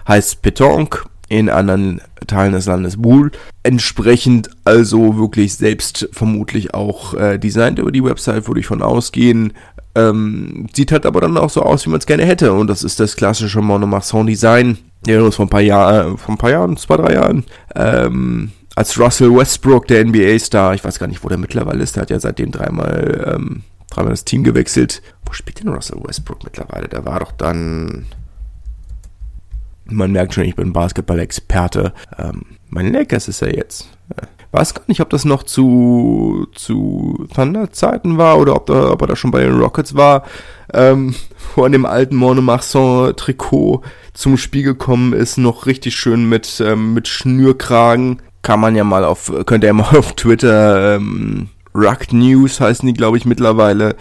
heißt 0.07 0.43
Pétanque 0.43 1.07
in 1.31 1.49
anderen 1.49 2.03
Teilen 2.27 2.53
des 2.53 2.67
Landes 2.67 3.01
Buhl. 3.01 3.31
Entsprechend 3.63 4.51
also 4.65 5.17
wirklich 5.17 5.55
selbst 5.55 6.09
vermutlich 6.13 6.75
auch 6.75 7.15
äh, 7.15 7.39
designt 7.39 7.79
über 7.79 7.93
die 7.93 8.05
Website, 8.05 8.49
würde 8.49 8.61
ich 8.61 8.67
von 8.67 8.83
ausgehen. 8.83 9.53
Ähm, 9.95 10.67
sieht 10.75 10.93
halt 10.93 11.07
aber 11.07 11.21
dann 11.21 11.39
auch 11.39 11.49
so 11.49 11.63
aus, 11.63 11.87
wie 11.87 11.91
man 11.91 12.01
es 12.01 12.07
gerne 12.07 12.27
hätte. 12.27 12.53
Und 12.53 12.67
das 12.67 12.83
ist 12.83 13.01
das 13.01 13.17
klassische 13.17 13.63
Monomarsan 13.63 14.27
Design. 14.27 14.79
Der 15.07 15.25
uns 15.25 15.37
vor 15.37 15.47
ein 15.47 15.51
paar 15.51 15.61
Jahren, 15.63 16.15
äh, 16.15 16.19
vor 16.19 16.35
ein 16.35 16.39
paar 16.39 16.51
Jahren, 16.51 16.77
zwei, 16.77 16.97
drei 16.97 17.15
Jahren, 17.15 17.45
ähm, 17.75 18.51
als 18.75 18.99
Russell 18.99 19.35
Westbrook, 19.35 19.87
der 19.87 20.05
NBA-Star, 20.05 20.75
ich 20.75 20.85
weiß 20.85 20.99
gar 20.99 21.07
nicht, 21.07 21.25
wo 21.25 21.29
der 21.29 21.39
mittlerweile 21.39 21.83
ist, 21.83 21.97
der 21.97 22.03
hat 22.03 22.11
ja 22.11 22.21
seitdem 22.21 22.51
dreimal, 22.51 23.35
ähm, 23.35 23.63
dreimal 23.89 24.11
das 24.11 24.25
Team 24.25 24.45
gewechselt. 24.45 25.01
Wo 25.25 25.33
spielt 25.33 25.61
denn 25.61 25.69
Russell 25.69 26.01
Westbrook 26.03 26.45
mittlerweile? 26.45 26.89
Der 26.89 27.07
war 27.07 27.21
doch 27.21 27.33
dann, 27.33 28.07
man 29.91 30.13
merkt 30.13 30.35
schon, 30.35 30.45
ich 30.45 30.57
bin 30.57 30.73
Basketball-Experte. 30.73 31.93
Ähm, 32.19 32.43
mein 32.69 32.93
Lakers 32.93 33.29
ist 33.29 33.43
er 33.43 33.55
jetzt. 33.55 33.89
Äh, 34.17 34.27
weiß 34.53 34.75
gar 34.75 34.83
nicht, 34.89 35.01
ob 35.01 35.11
das 35.11 35.25
noch 35.25 35.45
zu, 35.45 36.47
zu 36.55 37.27
Thunder-Zeiten 37.35 38.19
war 38.19 38.39
oder 38.39 38.57
ob, 38.57 38.67
da, 38.67 38.91
ob 38.91 39.01
er 39.03 39.09
da 39.09 39.17
schon 39.17 39.31
bei 39.31 39.43
den 39.43 39.59
Rockets 39.59 39.95
war, 39.95 40.25
ähm, 40.73 41.15
wo 41.55 41.65
an 41.65 41.73
dem 41.73 41.87
alten 41.87 42.17
Monomarsan-Trikot 42.17 43.83
zum 44.13 44.37
Spiel 44.37 44.63
gekommen 44.63 45.13
ist, 45.13 45.37
noch 45.39 45.67
richtig 45.67 45.97
schön 45.97 46.29
mit, 46.29 46.63
ähm, 46.65 46.95
mit 46.95 47.09
Schnürkragen. 47.09 48.23
Kann 48.43 48.61
man 48.61 48.75
ja 48.75 48.85
mal 48.85 49.05
auf, 49.05 49.33
könnt 49.47 49.65
ihr 49.65 49.69
ja 49.69 49.73
mal 49.73 49.97
auf 49.97 50.15
Twitter, 50.15 50.97
ähm, 50.97 51.49
Ruck 51.75 52.13
News 52.13 52.61
heißen 52.61 52.87
die, 52.87 52.95
glaube 52.95 53.17
ich, 53.17 53.25
mittlerweile. 53.25 53.97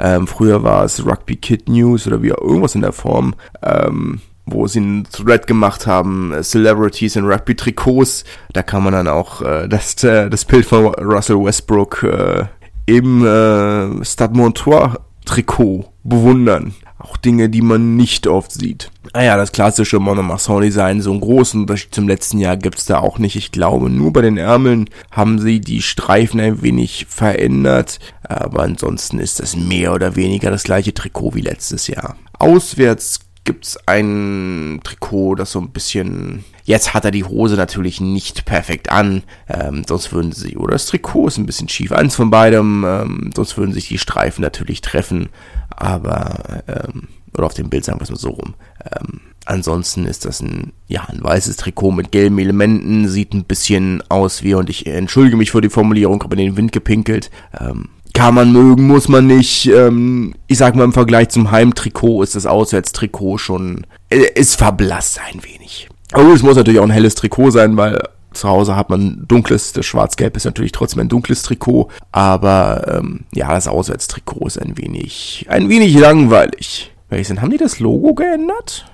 Ähm, 0.00 0.26
früher 0.26 0.62
war 0.62 0.84
es 0.84 1.06
Rugby 1.06 1.36
Kid 1.36 1.68
News 1.68 2.06
oder 2.06 2.22
wie 2.22 2.28
irgendwas 2.28 2.74
in 2.74 2.80
der 2.80 2.92
Form. 2.92 3.34
Ähm, 3.62 4.20
wo 4.46 4.66
sie 4.66 4.80
einen 4.80 5.04
Thread 5.04 5.46
gemacht 5.46 5.86
haben, 5.86 6.32
äh, 6.32 6.42
Celebrities 6.42 7.16
in 7.16 7.24
Rugby-Trikots. 7.24 8.24
Da 8.52 8.62
kann 8.62 8.82
man 8.82 8.92
dann 8.92 9.08
auch 9.08 9.42
äh, 9.42 9.68
das, 9.68 10.02
äh, 10.04 10.28
das 10.28 10.44
Bild 10.44 10.66
von 10.66 10.86
Russell 10.86 11.42
Westbrook 11.42 12.02
äh, 12.02 12.44
im 12.86 13.24
äh, 13.24 14.04
Stade 14.04 14.36
Montois-Trikot 14.36 15.92
bewundern. 16.02 16.74
Auch 16.98 17.16
Dinge, 17.16 17.48
die 17.48 17.62
man 17.62 17.96
nicht 17.96 18.28
oft 18.28 18.52
sieht. 18.52 18.92
Ah 19.12 19.22
ja, 19.22 19.36
das 19.36 19.50
klassische 19.50 19.98
Monomarsan-Design, 19.98 21.02
so 21.02 21.10
einen 21.10 21.20
großen 21.20 21.62
Unterschied 21.62 21.92
zum 21.92 22.06
letzten 22.06 22.38
Jahr 22.38 22.56
gibt's 22.56 22.84
da 22.84 23.00
auch 23.00 23.18
nicht. 23.18 23.34
Ich 23.34 23.50
glaube, 23.50 23.90
nur 23.90 24.12
bei 24.12 24.22
den 24.22 24.36
Ärmeln 24.36 24.88
haben 25.10 25.40
sie 25.40 25.60
die 25.60 25.82
Streifen 25.82 26.38
ein 26.38 26.62
wenig 26.62 27.06
verändert. 27.08 27.98
Aber 28.22 28.62
ansonsten 28.62 29.18
ist 29.18 29.40
das 29.40 29.56
mehr 29.56 29.92
oder 29.92 30.14
weniger 30.14 30.52
das 30.52 30.62
gleiche 30.62 30.94
Trikot 30.94 31.34
wie 31.34 31.40
letztes 31.40 31.88
Jahr. 31.88 32.16
Auswärts 32.38 33.20
gibt's 33.44 33.76
ein 33.86 34.80
Trikot, 34.84 35.34
das 35.34 35.52
so 35.52 35.60
ein 35.60 35.70
bisschen. 35.70 36.44
Jetzt 36.64 36.94
hat 36.94 37.04
er 37.04 37.10
die 37.10 37.24
Hose 37.24 37.56
natürlich 37.56 38.00
nicht 38.00 38.44
perfekt 38.44 38.90
an, 38.90 39.24
ähm, 39.48 39.82
sonst 39.86 40.12
würden 40.12 40.32
sie. 40.32 40.56
Oder 40.56 40.72
das 40.74 40.86
Trikot 40.86 41.28
ist 41.28 41.38
ein 41.38 41.46
bisschen 41.46 41.68
schief. 41.68 41.92
Eins 41.92 42.14
von 42.14 42.30
beidem, 42.30 42.84
ähm, 42.86 43.30
sonst 43.34 43.56
würden 43.56 43.72
sich 43.72 43.88
die 43.88 43.98
Streifen 43.98 44.42
natürlich 44.42 44.80
treffen. 44.80 45.28
Aber, 45.70 46.62
ähm, 46.68 47.08
oder 47.34 47.46
auf 47.46 47.54
dem 47.54 47.68
Bild 47.68 47.84
sagen 47.84 47.98
wir 47.98 48.04
es 48.04 48.10
mal 48.10 48.16
so 48.16 48.30
rum. 48.30 48.54
Ähm, 48.84 49.20
ansonsten 49.44 50.04
ist 50.04 50.24
das 50.24 50.40
ein, 50.40 50.72
ja, 50.86 51.04
ein 51.08 51.22
weißes 51.22 51.56
Trikot 51.56 51.90
mit 51.90 52.12
gelben 52.12 52.38
Elementen, 52.38 53.08
sieht 53.08 53.34
ein 53.34 53.44
bisschen 53.44 54.02
aus 54.08 54.44
wie, 54.44 54.54
und 54.54 54.70
ich 54.70 54.86
entschuldige 54.86 55.36
mich 55.36 55.50
für 55.50 55.60
die 55.60 55.70
Formulierung, 55.70 56.22
aber 56.22 56.36
in 56.36 56.44
den 56.44 56.56
Wind 56.56 56.72
gepinkelt. 56.72 57.30
Ähm, 57.58 57.88
kann 58.12 58.34
man 58.34 58.52
mögen, 58.52 58.86
muss 58.86 59.08
man 59.08 59.26
nicht. 59.26 59.66
Ähm, 59.66 60.34
ich 60.46 60.58
sag 60.58 60.74
mal, 60.74 60.84
im 60.84 60.92
Vergleich 60.92 61.28
zum 61.30 61.50
Heimtrikot 61.50 62.22
ist 62.22 62.34
das 62.34 62.46
Auswärtstrikot 62.46 63.38
schon, 63.38 63.86
äh, 64.10 64.26
ist 64.34 64.56
verblasst 64.56 65.20
ein 65.20 65.42
wenig. 65.44 65.88
Aber 66.12 66.32
es 66.32 66.42
muss 66.42 66.56
natürlich 66.56 66.80
auch 66.80 66.84
ein 66.84 66.90
helles 66.90 67.14
Trikot 67.14 67.50
sein, 67.50 67.76
weil 67.76 68.02
zu 68.32 68.48
Hause 68.48 68.76
hat 68.76 68.90
man 68.90 69.24
dunkles, 69.28 69.72
das 69.72 69.86
Schwarz-Gelb 69.86 70.36
ist 70.36 70.44
natürlich 70.44 70.72
trotzdem 70.72 71.00
ein 71.00 71.08
dunkles 71.08 71.42
Trikot, 71.42 71.88
aber 72.12 72.98
ähm, 72.98 73.20
ja, 73.32 73.52
das 73.52 73.68
Auswärtstrikot 73.68 74.46
ist 74.46 74.60
ein 74.60 74.78
wenig, 74.78 75.46
ein 75.48 75.68
wenig 75.68 75.94
langweilig. 75.94 76.92
Welches 77.08 77.28
denn? 77.28 77.42
Haben 77.42 77.50
die 77.50 77.58
das 77.58 77.78
Logo 77.78 78.14
geändert? 78.14 78.86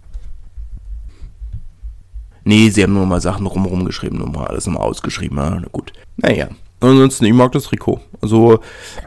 Nee, 2.45 2.71
sie 2.71 2.83
haben 2.83 2.95
nur 2.95 3.07
mal 3.07 3.21
Sachen 3.21 3.47
rumrum 3.47 3.85
geschrieben, 3.85 4.19
nur 4.19 4.31
mal 4.31 4.47
alles 4.47 4.67
nochmal 4.67 4.83
ausgeschrieben. 4.83 5.37
Na 5.37 5.63
gut. 5.71 5.93
Naja. 6.17 6.49
Ansonsten, 6.81 7.25
ich 7.25 7.33
mag 7.33 7.53
das 7.53 7.65
Trikot. 7.65 8.01
Also, 8.21 8.61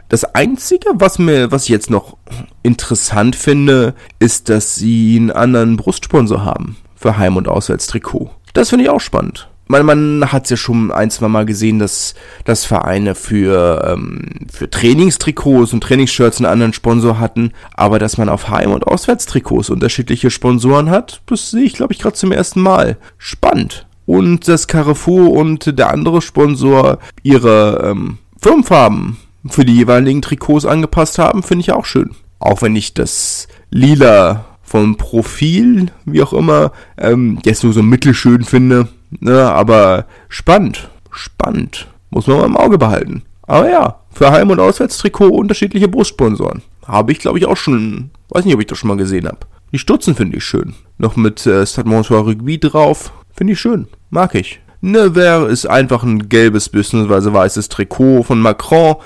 das 0.08 0.24
Einzige, 0.24 0.90
was 0.94 1.18
mir, 1.18 1.50
was 1.50 1.64
ich 1.64 1.70
jetzt 1.70 1.90
noch 1.90 2.16
interessant 2.62 3.36
finde, 3.36 3.94
ist, 4.18 4.48
dass 4.48 4.74
sie 4.74 5.16
einen 5.16 5.30
anderen 5.30 5.76
Brustsponsor 5.76 6.44
haben 6.44 6.76
für 6.94 7.16
Heim- 7.16 7.36
und 7.36 7.48
Auswärtstrikot. 7.48 8.30
Das 8.52 8.70
finde 8.70 8.84
ich 8.84 8.90
auch 8.90 9.00
spannend 9.00 9.48
man, 9.72 9.86
man 9.86 10.32
hat 10.32 10.44
es 10.44 10.50
ja 10.50 10.56
schon 10.56 10.92
ein, 10.92 11.10
zwei 11.10 11.28
Mal 11.28 11.46
gesehen, 11.46 11.78
dass, 11.78 12.14
dass 12.44 12.64
Vereine 12.64 13.14
für, 13.14 13.92
ähm, 13.92 14.46
für 14.52 14.70
Trainingstrikots 14.70 15.72
und 15.72 15.82
Trainingsshirts 15.82 16.38
einen 16.38 16.46
anderen 16.46 16.72
Sponsor 16.72 17.18
hatten, 17.18 17.52
aber 17.74 17.98
dass 17.98 18.18
man 18.18 18.28
auf 18.28 18.48
Heim- 18.48 18.72
und 18.72 18.86
Auswärtstrikots 18.86 19.70
unterschiedliche 19.70 20.30
Sponsoren 20.30 20.90
hat, 20.90 21.22
das 21.26 21.50
sehe 21.50 21.64
ich, 21.64 21.72
glaube 21.72 21.92
ich, 21.92 21.98
gerade 21.98 22.14
zum 22.14 22.32
ersten 22.32 22.60
Mal. 22.60 22.98
Spannend. 23.18 23.86
Und 24.06 24.48
dass 24.48 24.66
Carrefour 24.66 25.32
und 25.32 25.78
der 25.78 25.90
andere 25.90 26.22
Sponsor 26.22 26.98
ihre 27.22 27.90
ähm, 27.90 28.18
Firmenfarben 28.40 29.16
für 29.48 29.64
die 29.64 29.76
jeweiligen 29.76 30.22
Trikots 30.22 30.66
angepasst 30.66 31.18
haben, 31.18 31.42
finde 31.42 31.62
ich 31.62 31.72
auch 31.72 31.84
schön. 31.84 32.10
Auch 32.38 32.62
wenn 32.62 32.74
ich 32.74 32.94
das 32.94 33.48
Lila 33.70 34.44
vom 34.62 34.96
Profil, 34.96 35.90
wie 36.04 36.22
auch 36.22 36.32
immer, 36.32 36.72
ähm, 36.98 37.38
jetzt 37.44 37.62
nur 37.62 37.72
so 37.72 37.82
mittelschön 37.82 38.42
finde. 38.44 38.88
Ne, 39.20 39.50
aber 39.50 40.06
spannend, 40.28 40.88
spannend. 41.10 41.88
Muss 42.10 42.26
man 42.26 42.38
mal 42.38 42.46
im 42.46 42.56
Auge 42.56 42.78
behalten. 42.78 43.22
Aber 43.42 43.68
ja, 43.68 44.00
für 44.10 44.30
Heim- 44.30 44.50
und 44.50 44.60
Auswärtstrikot 44.60 45.28
unterschiedliche 45.28 45.88
Brustsponsoren. 45.88 46.62
Habe 46.86 47.12
ich, 47.12 47.18
glaube 47.18 47.38
ich, 47.38 47.46
auch 47.46 47.56
schon, 47.56 48.10
weiß 48.30 48.44
nicht, 48.44 48.54
ob 48.54 48.60
ich 48.60 48.66
das 48.66 48.78
schon 48.78 48.88
mal 48.88 48.96
gesehen 48.96 49.26
habe. 49.26 49.38
Die 49.72 49.78
Stutzen 49.78 50.14
finde 50.14 50.36
ich 50.38 50.44
schön. 50.44 50.74
Noch 50.98 51.16
mit 51.16 51.46
äh, 51.46 51.66
Stade 51.66 51.88
Montois 51.88 52.20
Rugby 52.20 52.58
drauf. 52.58 53.12
Finde 53.34 53.54
ich 53.54 53.60
schön. 53.60 53.88
Mag 54.10 54.34
ich. 54.34 54.60
Nevers 54.80 55.50
ist 55.50 55.66
einfach 55.66 56.02
ein 56.02 56.28
gelbes 56.28 56.68
bzw. 56.68 57.32
weißes 57.32 57.68
Trikot 57.68 58.24
von 58.24 58.40
Macron. 58.40 58.96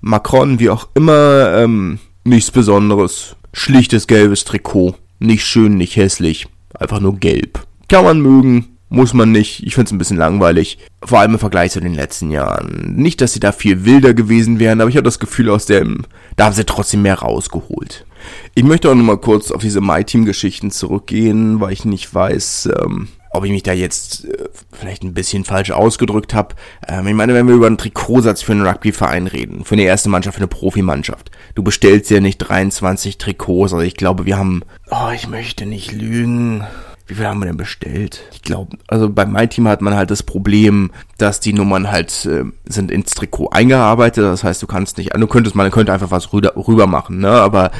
Macron, 0.00 0.60
wie 0.60 0.70
auch 0.70 0.88
immer, 0.94 1.54
ähm, 1.56 1.98
nichts 2.24 2.50
Besonderes. 2.50 3.36
Schlichtes 3.52 4.06
gelbes 4.06 4.44
Trikot. 4.44 4.94
Nicht 5.18 5.44
schön, 5.44 5.76
nicht 5.76 5.96
hässlich. 5.96 6.46
Einfach 6.78 7.00
nur 7.00 7.16
gelb. 7.16 7.66
Kann 7.88 8.04
man 8.04 8.20
mögen, 8.20 8.76
muss 8.88 9.12
man 9.12 9.32
nicht. 9.32 9.64
Ich 9.66 9.74
finde 9.74 9.88
es 9.88 9.92
ein 9.92 9.98
bisschen 9.98 10.16
langweilig. 10.16 10.78
Vor 11.02 11.20
allem 11.20 11.32
im 11.32 11.38
Vergleich 11.38 11.72
zu 11.72 11.80
den 11.80 11.94
letzten 11.94 12.30
Jahren. 12.30 12.94
Nicht, 12.96 13.20
dass 13.20 13.32
sie 13.32 13.40
da 13.40 13.52
viel 13.52 13.84
wilder 13.84 14.14
gewesen 14.14 14.58
wären, 14.58 14.80
aber 14.80 14.90
ich 14.90 14.96
habe 14.96 15.04
das 15.04 15.18
Gefühl, 15.18 15.50
aus 15.50 15.66
dem, 15.66 16.02
da 16.36 16.46
haben 16.46 16.54
sie 16.54 16.64
trotzdem 16.64 17.02
mehr 17.02 17.18
rausgeholt. 17.18 18.06
Ich 18.54 18.64
möchte 18.64 18.90
auch 18.90 18.94
nochmal 18.94 19.18
kurz 19.18 19.50
auf 19.50 19.62
diese 19.62 19.80
My-Team-Geschichten 19.80 20.70
zurückgehen, 20.70 21.60
weil 21.60 21.72
ich 21.72 21.84
nicht 21.84 22.14
weiß, 22.14 22.70
ähm, 22.80 23.08
ob 23.34 23.44
ich 23.44 23.50
mich 23.50 23.62
da 23.62 23.72
jetzt 23.72 24.24
äh, 24.24 24.48
vielleicht 24.72 25.02
ein 25.02 25.14
bisschen 25.14 25.44
falsch 25.44 25.70
ausgedrückt 25.70 26.34
habe. 26.34 26.54
Ähm, 26.88 27.06
ich 27.06 27.14
meine, 27.14 27.34
wenn 27.34 27.48
wir 27.48 27.54
über 27.54 27.66
einen 27.66 27.78
Trikotsatz 27.78 28.42
für 28.42 28.52
einen 28.52 28.66
Rugbyverein 28.66 29.26
reden, 29.26 29.64
für 29.64 29.74
eine 29.74 29.82
erste 29.82 30.08
Mannschaft, 30.08 30.36
für 30.36 30.40
eine 30.40 30.48
Profimannschaft, 30.48 31.30
du 31.54 31.62
bestellst 31.62 32.10
ja 32.10 32.20
nicht 32.20 32.38
23 32.38 33.18
Trikots, 33.18 33.72
also 33.72 33.84
ich 33.84 33.96
glaube, 33.96 34.24
wir 34.24 34.38
haben, 34.38 34.62
oh, 34.90 35.10
ich 35.14 35.28
möchte 35.28 35.66
nicht 35.66 35.92
lügen, 35.92 36.64
wie 37.06 37.14
viel 37.14 37.26
haben 37.26 37.40
wir 37.40 37.46
denn 37.46 37.56
bestellt? 37.56 38.22
Ich 38.32 38.42
glaube, 38.42 38.78
also 38.86 39.10
bei 39.10 39.26
meinem 39.26 39.50
Team 39.50 39.68
hat 39.68 39.82
man 39.82 39.94
halt 39.94 40.10
das 40.10 40.22
Problem, 40.22 40.90
dass 41.18 41.38
die 41.38 41.52
Nummern 41.52 41.90
halt 41.90 42.24
äh, 42.24 42.44
sind 42.64 42.90
ins 42.90 43.14
Trikot 43.14 43.50
eingearbeitet. 43.50 44.24
Das 44.24 44.42
heißt, 44.42 44.62
du 44.62 44.66
kannst 44.66 44.96
nicht, 44.96 45.14
du 45.14 45.26
könntest 45.26 45.54
man 45.54 45.70
könnte 45.70 45.92
einfach 45.92 46.10
was 46.10 46.32
rüber, 46.32 46.52
rüber 46.56 46.86
machen, 46.86 47.18
ne? 47.18 47.28
Aber 47.28 47.72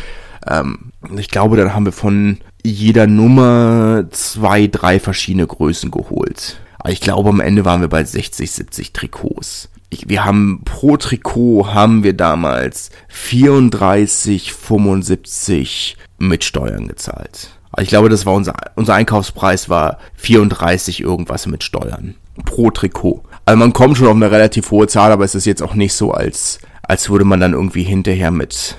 ähm, 0.47 0.93
ich 1.17 1.29
glaube, 1.29 1.57
dann 1.57 1.75
haben 1.75 1.87
wir 1.87 1.93
von 1.93 2.39
jeder 2.65 3.07
Nummer 3.07 4.07
zwei, 4.11 4.67
drei 4.67 4.99
verschiedene 4.99 5.47
Größen 5.47 5.91
geholt. 5.91 6.59
Aber 6.79 6.93
ich 6.93 7.01
glaube, 7.01 7.29
am 7.29 7.41
Ende 7.41 7.65
waren 7.65 7.83
wir 7.83 7.89
bei 7.89 8.03
60, 8.03 8.51
70 8.51 8.93
Trikots. 8.93 9.69
Ich, 9.91 10.09
wir 10.09 10.25
haben 10.25 10.63
pro 10.65 10.97
Trikot 10.97 11.73
haben 11.73 12.03
wir 12.03 12.15
damals 12.15 12.91
34, 13.09 14.53
75 14.53 15.97
mit 16.19 16.43
Steuern 16.43 16.89
gezahlt. 16.89 17.51
Ich 17.81 17.89
glaube, 17.89 18.09
das 18.09 18.25
war 18.25 18.33
unser, 18.35 18.55
unser 18.77 18.95
Einkaufspreis 18.95 19.69
war 19.69 19.99
34 20.17 21.01
irgendwas 21.01 21.47
mit 21.47 21.65
Steuern. 21.65 22.15
Pro 22.45 22.71
Trikot. 22.71 23.23
Also 23.45 23.59
man 23.59 23.73
kommt 23.73 23.99
schon 23.99 24.07
auf 24.07 24.15
eine 24.15 24.31
relativ 24.31 24.71
hohe 24.71 24.87
Zahl, 24.87 25.13
aber 25.13 25.25
es 25.25 25.35
ist 25.35 25.45
jetzt 25.45 25.63
auch 25.63 25.75
nicht 25.75 25.93
so, 25.93 26.13
als, 26.13 26.61
als 26.83 27.11
würde 27.11 27.25
man 27.25 27.41
dann 27.41 27.53
irgendwie 27.53 27.83
hinterher 27.83 28.31
mit 28.31 28.77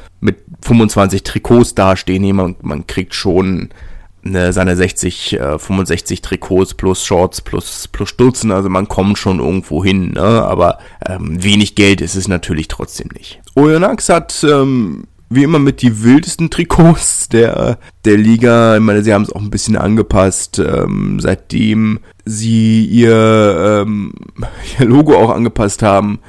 25 0.66 1.24
Trikots 1.24 1.76
dastehen. 1.76 2.36
Man, 2.36 2.56
man 2.62 2.88
kriegt 2.88 3.14
schon 3.14 3.70
ne, 4.24 4.52
seine 4.52 4.76
60, 4.76 5.40
äh, 5.40 5.60
65 5.60 6.22
Trikots 6.22 6.74
plus 6.74 7.06
Shorts 7.06 7.42
plus, 7.42 7.88
plus 7.88 8.10
Stutzen. 8.10 8.52
Also 8.52 8.70
man 8.70 8.88
kommt 8.88 9.18
schon 9.18 9.40
irgendwo 9.40 9.84
hin, 9.84 10.12
ne? 10.12 10.22
aber 10.22 10.80
ähm, 11.08 11.42
wenig 11.44 11.76
Geld 11.76 12.02
ist 12.02 12.16
es 12.16 12.28
natürlich 12.28 12.68
trotzdem 12.68 13.10
nicht. 13.14 13.42
Oyonnax 13.56 14.10
hat 14.10 14.44
ähm, 14.44 15.06
wie 15.30 15.44
immer 15.44 15.60
mit 15.60 15.82
die 15.82 16.04
wildesten 16.04 16.50
Trikots 16.50 17.30
der, 17.30 17.78
der 18.04 18.18
Liga. 18.18 18.76
Ich 18.76 18.82
meine, 18.82 19.04
sie 19.04 19.14
haben 19.14 19.24
es 19.24 19.32
auch 19.32 19.42
ein 19.42 19.52
bisschen 19.52 19.78
angepasst, 19.78 20.60
ähm, 20.60 21.20
seitdem 21.20 22.00
sie 22.26 22.86
ihr, 22.86 23.84
ähm, 23.86 24.14
ihr 24.80 24.86
Logo 24.86 25.16
auch 25.16 25.30
angepasst 25.30 25.84
haben. 25.84 26.20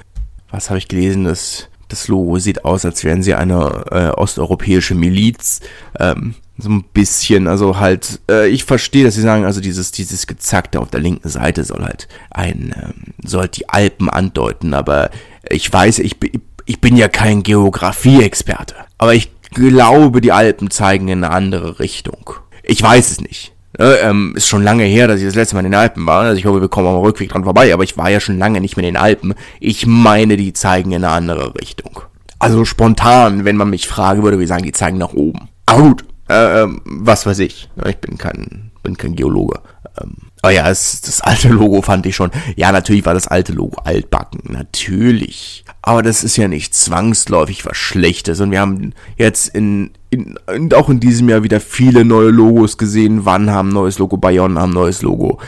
Was 0.50 0.68
habe 0.70 0.78
ich 0.78 0.88
gelesen? 0.88 1.24
Das, 1.24 1.68
das 1.88 2.08
Logo 2.08 2.38
sieht 2.38 2.64
aus, 2.64 2.84
als 2.84 3.04
wären 3.04 3.22
sie 3.22 3.34
eine 3.34 3.84
äh, 3.90 4.08
osteuropäische 4.10 4.94
Miliz. 4.94 5.60
Ähm, 5.98 6.34
so 6.58 6.70
ein 6.70 6.84
bisschen, 6.84 7.48
also 7.48 7.78
halt, 7.78 8.20
äh, 8.30 8.48
ich 8.48 8.64
verstehe, 8.64 9.04
dass 9.04 9.14
sie 9.14 9.20
sagen, 9.20 9.44
also 9.44 9.60
dieses, 9.60 9.92
dieses 9.92 10.26
Gezackte 10.26 10.80
auf 10.80 10.90
der 10.90 11.00
linken 11.00 11.28
Seite 11.28 11.64
soll 11.64 11.84
halt 11.84 12.08
ein, 12.30 12.74
ähm, 12.76 13.14
soll 13.22 13.48
die 13.48 13.68
Alpen 13.68 14.08
andeuten, 14.08 14.72
aber 14.72 15.10
ich 15.50 15.70
weiß, 15.70 15.98
ich, 15.98 16.16
ich 16.64 16.80
bin 16.80 16.96
ja 16.96 17.08
kein 17.08 17.42
Geografie-Experte, 17.42 18.74
aber 18.96 19.14
ich 19.14 19.30
glaube, 19.50 20.20
die 20.20 20.32
Alpen 20.32 20.70
zeigen 20.70 21.08
in 21.08 21.24
eine 21.24 21.32
andere 21.32 21.78
Richtung. 21.78 22.30
Ich 22.62 22.82
weiß 22.82 23.10
es 23.10 23.20
nicht. 23.20 23.52
Ne, 23.78 23.96
ähm, 24.02 24.32
ist 24.36 24.48
schon 24.48 24.62
lange 24.62 24.84
her, 24.84 25.06
dass 25.06 25.20
ich 25.20 25.26
das 25.26 25.34
letzte 25.34 25.54
Mal 25.54 25.64
in 25.64 25.72
den 25.72 25.80
Alpen 25.80 26.06
war. 26.06 26.22
Also 26.22 26.38
ich 26.38 26.46
hoffe, 26.46 26.60
wir 26.60 26.68
kommen 26.68 26.88
am 26.88 26.96
Rückweg 26.96 27.28
dran 27.28 27.44
vorbei, 27.44 27.72
aber 27.74 27.84
ich 27.84 27.98
war 27.98 28.10
ja 28.10 28.20
schon 28.20 28.38
lange 28.38 28.60
nicht 28.60 28.76
mehr 28.76 28.86
in 28.86 28.94
den 28.94 29.02
Alpen. 29.02 29.34
Ich 29.60 29.86
meine, 29.86 30.36
die 30.36 30.52
zeigen 30.52 30.92
in 30.92 31.04
eine 31.04 31.12
andere 31.12 31.54
Richtung. 31.54 32.00
Also 32.38 32.64
spontan, 32.64 33.44
wenn 33.44 33.56
man 33.56 33.70
mich 33.70 33.86
fragen 33.86 34.22
würde, 34.22 34.40
ich 34.42 34.48
sagen, 34.48 34.62
die 34.62 34.72
zeigen 34.72 34.98
nach 34.98 35.12
oben. 35.12 35.48
Aber 35.66 35.82
gut, 35.82 36.04
äh, 36.28 36.62
ähm, 36.62 36.80
was 36.84 37.26
weiß 37.26 37.38
ich. 37.40 37.68
Ich 37.86 37.96
bin 37.98 38.18
kein, 38.18 38.70
bin 38.82 38.96
kein 38.96 39.14
Geologe. 39.14 39.60
Ähm, 40.00 40.16
aber 40.42 40.52
ja, 40.52 40.70
es, 40.70 41.00
das 41.00 41.20
alte 41.22 41.48
Logo 41.48 41.82
fand 41.82 42.06
ich 42.06 42.14
schon. 42.14 42.30
Ja, 42.56 42.70
natürlich 42.70 43.04
war 43.04 43.14
das 43.14 43.26
alte 43.26 43.52
Logo 43.52 43.80
altbacken. 43.82 44.40
Natürlich. 44.44 45.64
Aber 45.82 46.02
das 46.02 46.24
ist 46.24 46.36
ja 46.36 46.46
nicht 46.46 46.74
zwangsläufig 46.74 47.64
was 47.64 47.76
Schlechtes. 47.76 48.40
Und 48.40 48.50
wir 48.50 48.60
haben 48.60 48.92
jetzt 49.16 49.48
in, 49.48 49.90
in, 50.10 50.38
auch 50.74 50.88
in 50.88 51.00
diesem 51.00 51.28
Jahr 51.28 51.42
wieder 51.42 51.60
viele 51.60 52.04
neue 52.04 52.30
Logos 52.30 52.76
gesehen. 52.78 53.24
Wann 53.24 53.50
haben 53.50 53.70
neues 53.70 53.98
Logo, 53.98 54.18
Bayonne 54.18 54.60
haben 54.60 54.72
neues 54.72 55.02
Logo. 55.02 55.40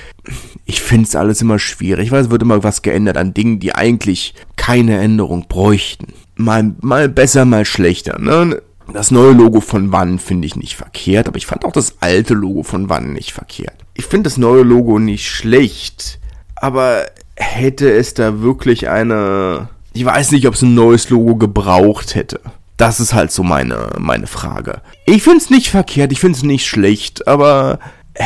Ich 0.64 0.80
finde 0.80 1.06
es 1.06 1.16
alles 1.16 1.42
immer 1.42 1.58
schwierig, 1.58 2.10
weil 2.10 2.22
es 2.22 2.30
wird 2.30 2.42
immer 2.42 2.62
was 2.62 2.82
geändert 2.82 3.18
an 3.18 3.34
Dingen, 3.34 3.60
die 3.60 3.74
eigentlich 3.74 4.34
keine 4.56 4.98
Änderung 4.98 5.46
bräuchten. 5.48 6.14
Mal, 6.36 6.74
mal 6.80 7.08
besser, 7.08 7.44
mal 7.44 7.64
schlechter. 7.64 8.18
Ne? 8.18 8.62
Das 8.92 9.10
neue 9.10 9.32
Logo 9.32 9.60
von 9.60 9.92
Wann 9.92 10.18
finde 10.18 10.46
ich 10.46 10.56
nicht 10.56 10.76
verkehrt, 10.76 11.28
aber 11.28 11.36
ich 11.36 11.46
fand 11.46 11.64
auch 11.64 11.72
das 11.72 11.96
alte 12.00 12.34
Logo 12.34 12.62
von 12.62 12.88
Wann 12.88 13.12
nicht 13.12 13.32
verkehrt. 13.32 13.74
Ich 13.98 14.06
finde 14.06 14.30
das 14.30 14.38
neue 14.38 14.62
Logo 14.62 14.98
nicht 14.98 15.28
schlecht, 15.28 16.18
aber 16.56 17.04
hätte 17.36 17.92
es 17.92 18.14
da 18.14 18.40
wirklich 18.40 18.88
eine 18.88 19.68
ich 19.98 20.04
weiß 20.04 20.30
nicht, 20.30 20.46
ob 20.46 20.54
es 20.54 20.62
ein 20.62 20.74
neues 20.74 21.10
Logo 21.10 21.34
gebraucht 21.34 22.14
hätte. 22.14 22.40
Das 22.76 23.00
ist 23.00 23.14
halt 23.14 23.32
so 23.32 23.42
meine, 23.42 23.90
meine 23.98 24.28
Frage. 24.28 24.80
Ich 25.06 25.24
finde 25.24 25.38
es 25.38 25.50
nicht 25.50 25.70
verkehrt, 25.70 26.12
ich 26.12 26.20
finde 26.20 26.36
es 26.36 26.44
nicht 26.44 26.68
schlecht, 26.68 27.26
aber 27.26 27.80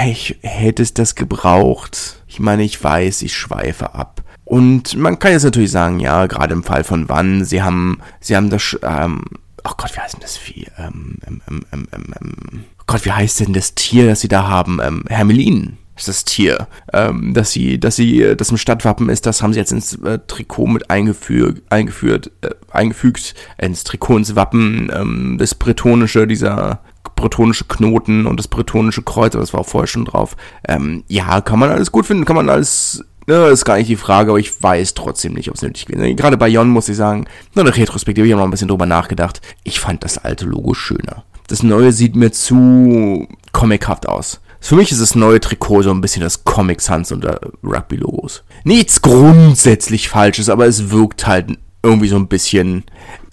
ich 0.05 0.39
hätte 0.43 0.83
es 0.83 0.93
das 0.93 1.15
gebraucht. 1.15 2.23
Ich 2.27 2.41
meine, 2.41 2.63
ich 2.63 2.85
weiß, 2.85 3.23
ich 3.23 3.35
schweife 3.35 3.95
ab. 3.95 4.23
Und 4.45 4.99
man 4.99 5.19
kann 5.19 5.33
jetzt 5.33 5.45
natürlich 5.45 5.71
sagen, 5.71 5.99
ja, 5.99 6.27
gerade 6.27 6.53
im 6.53 6.63
Fall 6.63 6.85
von 6.85 7.09
Wann, 7.09 7.47
sie 7.47 7.63
haben, 7.63 8.03
sie 8.21 8.37
haben 8.37 8.51
das, 8.51 8.79
ähm, 8.83 9.25
oh 9.65 9.73
Gott, 9.79 9.97
wie 9.97 10.01
heißt 10.01 10.13
denn 10.13 10.21
das 10.21 10.37
Vieh? 10.37 10.67
Ähm, 10.77 11.17
ähm, 11.27 11.41
ähm, 11.49 11.65
ähm, 11.73 11.87
ähm, 12.21 12.65
oh 12.72 12.72
Gott, 12.87 13.05
wie 13.05 13.13
heißt 13.13 13.41
denn 13.41 13.53
das 13.53 13.75
Tier, 13.75 14.07
das 14.07 14.21
sie 14.21 14.29
da 14.29 14.49
haben? 14.49 14.81
Ähm, 14.83 15.05
Hermelin 15.09 15.79
ist 15.97 16.09
das 16.09 16.25
Tier, 16.25 16.69
ähm, 16.93 17.35
dass 17.35 17.53
sie, 17.53 17.79
dass 17.79 17.97
sie, 17.97 18.35
das 18.37 18.51
im 18.51 18.57
Stadtwappen 18.57 19.09
ist, 19.09 19.27
das 19.27 19.43
haben 19.43 19.53
sie 19.53 19.59
jetzt 19.59 19.73
ins 19.73 19.95
äh, 20.03 20.19
Trikot 20.27 20.67
mit 20.67 20.91
eingeführt, 20.91 21.63
eingeführt, 21.71 22.31
äh, 22.41 22.51
eingefügt, 22.71 23.35
ins 23.59 23.85
Trikot 23.85 24.19
ins 24.19 24.35
Wappen, 24.35 24.91
ähm, 24.95 25.37
das 25.39 25.55
bretonische, 25.55 26.27
dieser 26.27 26.81
bretonische 27.15 27.65
Knoten 27.65 28.27
und 28.27 28.39
das 28.39 28.49
bretonische 28.49 29.03
Kreuz, 29.03 29.33
das 29.35 29.53
war 29.53 29.61
auch 29.61 29.69
vorher 29.69 29.87
schon 29.87 30.07
drauf. 30.07 30.37
Ähm, 30.67 31.05
ja, 31.09 31.41
kann 31.41 31.59
man 31.59 31.71
alles 31.71 31.93
gut 31.93 32.07
finden, 32.07 32.25
kann 32.25 32.37
man 32.37 32.49
alles 32.49 33.05
Ne, 33.29 33.35
ist 33.47 33.65
gar 33.65 33.77
nicht 33.77 33.89
die 33.89 33.95
Frage, 33.95 34.31
aber 34.31 34.41
ich 34.41 34.63
weiß 34.63 34.95
trotzdem 34.95 35.35
nicht, 35.35 35.49
ob 35.49 35.55
es 35.55 35.63
nötig 35.63 35.89
wäre. 35.89 36.13
Gerade 36.17 36.37
bei 36.37 36.49
Jon 36.49 36.69
muss 36.69 36.89
ich 36.89 36.97
sagen, 36.97 37.27
nur 37.55 37.65
eine 37.65 37.77
Retrospektive, 37.77 38.27
ich 38.27 38.33
habe 38.33 38.41
noch 38.41 38.49
ein 38.49 38.51
bisschen 38.51 38.67
drüber 38.67 38.87
nachgedacht. 38.87 39.41
Ich 39.63 39.79
fand 39.79 40.03
das 40.03 40.19
alte 40.19 40.45
Logo 40.45 40.75
schöner. 40.75 41.23
Das 41.49 41.63
neue 41.63 41.93
sieht 41.93 42.17
mir 42.17 42.33
zu 42.33 43.29
comichaft 43.53 44.09
aus. 44.09 44.41
Für 44.61 44.77
mich 44.77 44.93
ist 44.93 45.01
das 45.01 45.17
neue 45.17 45.41
Trikot 45.41 45.83
so 45.83 45.91
ein 45.91 46.01
bisschen 46.01 46.23
das 46.23 46.45
Comic 46.45 46.81
Sans 46.81 47.11
unter 47.11 47.41
Rugby-Logos. 47.65 48.45
Nichts 48.63 49.03
grundsätzlich 49.03 50.09
Falsches, 50.09 50.49
aber 50.49 50.67
es 50.67 50.91
wirkt 50.91 51.27
halt 51.27 51.59
irgendwie 51.83 52.09
so 52.09 52.17
ein 52.17 52.29
bisschen. 52.29 52.85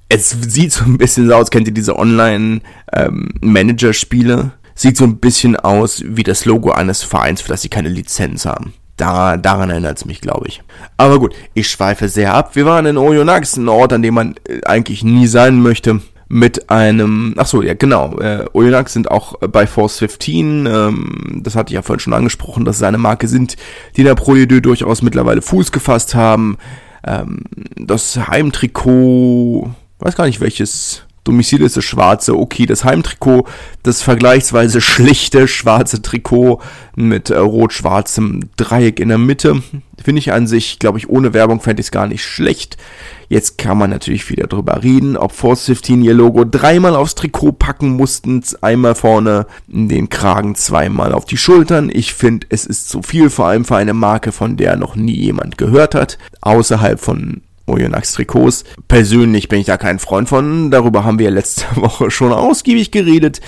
Es 0.10 0.30
sieht 0.30 0.72
so 0.72 0.86
ein 0.86 0.98
bisschen 0.98 1.28
so 1.28 1.36
aus, 1.36 1.52
kennt 1.52 1.68
ihr 1.68 1.74
diese 1.74 2.00
Online-Manager-Spiele? 2.00 4.34
Ähm, 4.34 4.52
sieht 4.74 4.98
so 4.98 5.04
ein 5.04 5.18
bisschen 5.18 5.56
aus 5.56 6.02
wie 6.04 6.24
das 6.24 6.46
Logo 6.46 6.72
eines 6.72 7.04
Vereins, 7.04 7.42
für 7.42 7.50
das 7.50 7.62
sie 7.62 7.70
keine 7.70 7.90
Lizenz 7.90 8.46
haben. 8.46 8.74
Da, 8.98 9.38
daran 9.38 9.70
erinnert 9.70 9.98
es 9.98 10.06
mich, 10.06 10.22
glaube 10.22 10.48
ich. 10.48 10.64
Aber 10.98 11.20
gut, 11.20 11.36
ich 11.54 11.70
schweife 11.70 12.10
sehr 12.10 12.34
ab. 12.34 12.56
Wir 12.56 12.66
waren 12.66 12.88
in 12.88 12.98
Oyonnax, 12.98 13.56
ein 13.56 13.70
Ort, 13.70 13.94
an 13.94 14.02
dem 14.02 14.16
man 14.16 14.34
äh, 14.48 14.62
eigentlich 14.66 15.04
nie 15.04 15.28
sein 15.28 15.62
möchte. 15.62 16.02
Mit 16.32 16.70
einem, 16.70 17.34
ach 17.38 17.48
so, 17.48 17.64
ja 17.64 17.74
genau, 17.74 18.20
äh, 18.20 18.46
Oyonnax 18.54 18.94
sind 18.94 19.10
auch 19.10 19.40
bei 19.40 19.66
Force 19.66 19.98
15, 19.98 20.68
ähm, 20.68 21.42
das 21.44 21.56
hatte 21.56 21.72
ich 21.72 21.76
ja 21.76 21.82
vorhin 21.82 22.00
schon 22.00 22.14
angesprochen, 22.14 22.66
dass 22.66 22.76
es 22.76 22.84
eine 22.84 23.00
Marke 23.00 23.28
sind, 23.28 23.58
die 23.96 24.02
in 24.02 24.06
der 24.06 24.14
Pro 24.14 24.36
durchaus 24.36 25.02
mittlerweile 25.02 25.42
Fuß 25.42 25.72
gefasst 25.72 26.14
haben. 26.14 26.58
Ähm, 27.04 27.42
das 27.76 28.16
Heimtrikot, 28.28 29.72
weiß 29.98 30.16
gar 30.16 30.28
nicht 30.28 30.40
welches 30.40 31.08
Domizil 31.30 31.62
ist 31.62 31.78
das 31.78 31.86
schwarze, 31.86 32.36
okay, 32.36 32.66
das 32.66 32.84
Heimtrikot, 32.84 33.46
das 33.84 34.02
vergleichsweise 34.02 34.82
schlichte 34.82 35.48
schwarze 35.48 36.02
Trikot 36.02 36.60
mit 36.96 37.30
äh, 37.30 37.38
rot-schwarzem 37.38 38.50
Dreieck 38.58 39.00
in 39.00 39.10
der 39.10 39.20
Mitte, 39.20 39.62
finde 40.04 40.20
ich 40.20 40.34
an 40.34 40.48
sich, 40.48 40.80
glaube 40.80 40.98
ich, 40.98 41.08
ohne 41.08 41.36
Werbung 41.36 41.62
fände 41.62 41.82
ich 41.82 41.88
es 41.88 41.92
gar 41.92 42.08
nicht 42.08 42.24
schlecht. 42.24 42.78
Jetzt 43.28 43.60
kann 43.60 43.78
man 43.78 43.92
natürlich 43.92 44.28
wieder 44.32 44.48
drüber 44.48 44.82
reden, 44.82 45.18
ob 45.18 45.34
Force 45.34 45.66
15 45.66 46.02
ihr 46.02 46.16
Logo 46.16 46.46
dreimal 46.46 46.96
aufs 46.96 47.14
Trikot 47.14 47.52
packen 47.52 47.90
mussten, 47.90 48.44
einmal 48.62 48.96
vorne 48.96 49.46
in 49.68 49.88
den 49.88 50.10
Kragen, 50.10 50.56
zweimal 50.56 51.14
auf 51.14 51.26
die 51.26 51.38
Schultern. 51.38 51.92
Ich 51.94 52.16
finde, 52.16 52.48
es 52.50 52.66
ist 52.66 52.90
zu 52.90 53.04
viel, 53.04 53.30
vor 53.30 53.46
allem 53.46 53.66
für 53.66 53.76
eine 53.76 53.94
Marke, 53.94 54.32
von 54.32 54.58
der 54.58 54.78
noch 54.78 54.96
nie 54.96 55.16
jemand 55.16 55.60
gehört 55.60 55.94
hat, 55.94 56.18
außerhalb 56.42 57.00
von 57.00 57.42
Oyonnax 57.70 58.14
Trikots. 58.14 58.64
Persönlich 58.88 59.50
bin 59.50 59.60
ich 59.60 59.68
da 59.68 59.78
kein 59.78 60.00
Freund 60.00 60.30
von. 60.30 60.72
Darüber 60.72 61.04
haben 61.04 61.20
wir 61.20 61.32
letzte 61.32 61.66
Woche 61.76 62.12
schon 62.12 62.34
ausgiebig 62.34 62.92
geredet. 62.92 63.42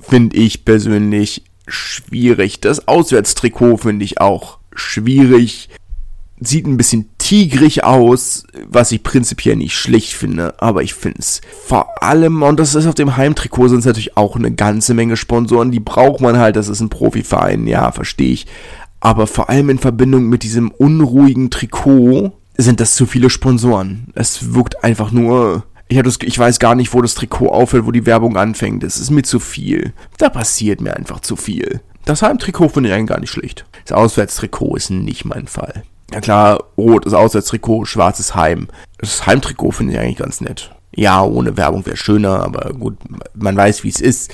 Finde 0.00 0.36
ich 0.36 0.64
persönlich 0.64 1.44
schwierig. 1.66 2.60
Das 2.60 2.88
Auswärtstrikot 2.88 3.78
finde 3.78 4.04
ich 4.04 4.20
auch 4.20 4.58
schwierig. 4.74 5.68
Sieht 6.40 6.66
ein 6.66 6.76
bisschen 6.76 7.10
tigrig 7.18 7.82
aus, 7.82 8.44
was 8.68 8.92
ich 8.92 9.02
prinzipiell 9.02 9.56
nicht 9.56 9.74
schlecht 9.74 10.12
finde, 10.12 10.54
aber 10.62 10.82
ich 10.82 10.94
finde 10.94 11.18
es 11.18 11.40
vor 11.66 12.00
allem, 12.00 12.42
und 12.42 12.60
das 12.60 12.76
ist 12.76 12.86
auf 12.86 12.94
dem 12.94 13.16
Heimtrikot, 13.16 13.68
sind 13.68 13.80
es 13.80 13.86
natürlich 13.86 14.16
auch 14.16 14.36
eine 14.36 14.52
ganze 14.52 14.94
Menge 14.94 15.16
Sponsoren, 15.16 15.72
die 15.72 15.80
braucht 15.80 16.20
man 16.20 16.38
halt, 16.38 16.54
das 16.54 16.68
ist 16.68 16.80
ein 16.80 16.90
Profiverein, 16.90 17.66
ja, 17.66 17.90
verstehe 17.90 18.32
ich. 18.32 18.46
Aber 19.00 19.26
vor 19.26 19.50
allem 19.50 19.68
in 19.68 19.78
Verbindung 19.78 20.26
mit 20.28 20.44
diesem 20.44 20.70
unruhigen 20.70 21.50
Trikot, 21.50 22.32
sind 22.58 22.80
das 22.80 22.94
zu 22.94 23.06
viele 23.06 23.30
Sponsoren. 23.30 24.08
Es 24.14 24.54
wirkt 24.54 24.84
einfach 24.84 25.10
nur. 25.10 25.64
Ich, 25.88 26.02
das, 26.02 26.18
ich 26.22 26.38
weiß 26.38 26.58
gar 26.58 26.74
nicht, 26.74 26.92
wo 26.92 27.00
das 27.00 27.14
Trikot 27.14 27.48
aufhört, 27.48 27.86
wo 27.86 27.92
die 27.92 28.04
Werbung 28.04 28.36
anfängt. 28.36 28.84
Es 28.84 28.98
ist 28.98 29.10
mir 29.10 29.22
zu 29.22 29.40
viel. 29.40 29.94
Da 30.18 30.28
passiert 30.28 30.82
mir 30.82 30.94
einfach 30.94 31.20
zu 31.20 31.34
viel. 31.34 31.80
Das 32.04 32.22
Heimtrikot 32.22 32.70
finde 32.70 32.90
ich 32.90 32.94
eigentlich 32.94 33.08
gar 33.08 33.20
nicht 33.20 33.30
schlecht. 33.30 33.64
Das 33.86 33.96
Auswärtstrikot 33.96 34.76
ist 34.76 34.90
nicht 34.90 35.24
mein 35.24 35.46
Fall. 35.46 35.82
Ja 36.12 36.20
klar, 36.20 36.64
rot 36.76 37.04
ist 37.06 37.14
Auswärtstrikot, 37.14 37.84
schwarzes 37.84 38.34
Heim. 38.34 38.68
Das 38.98 39.26
Heimtrikot 39.26 39.72
finde 39.72 39.94
ich 39.94 39.98
eigentlich 39.98 40.16
ganz 40.16 40.40
nett. 40.40 40.70
Ja, 40.94 41.22
ohne 41.22 41.56
Werbung 41.56 41.84
wäre 41.86 41.96
schöner, 41.96 42.42
aber 42.42 42.72
gut, 42.72 42.96
man 43.34 43.56
weiß, 43.56 43.84
wie 43.84 43.90
es 43.90 44.00
ist. 44.00 44.32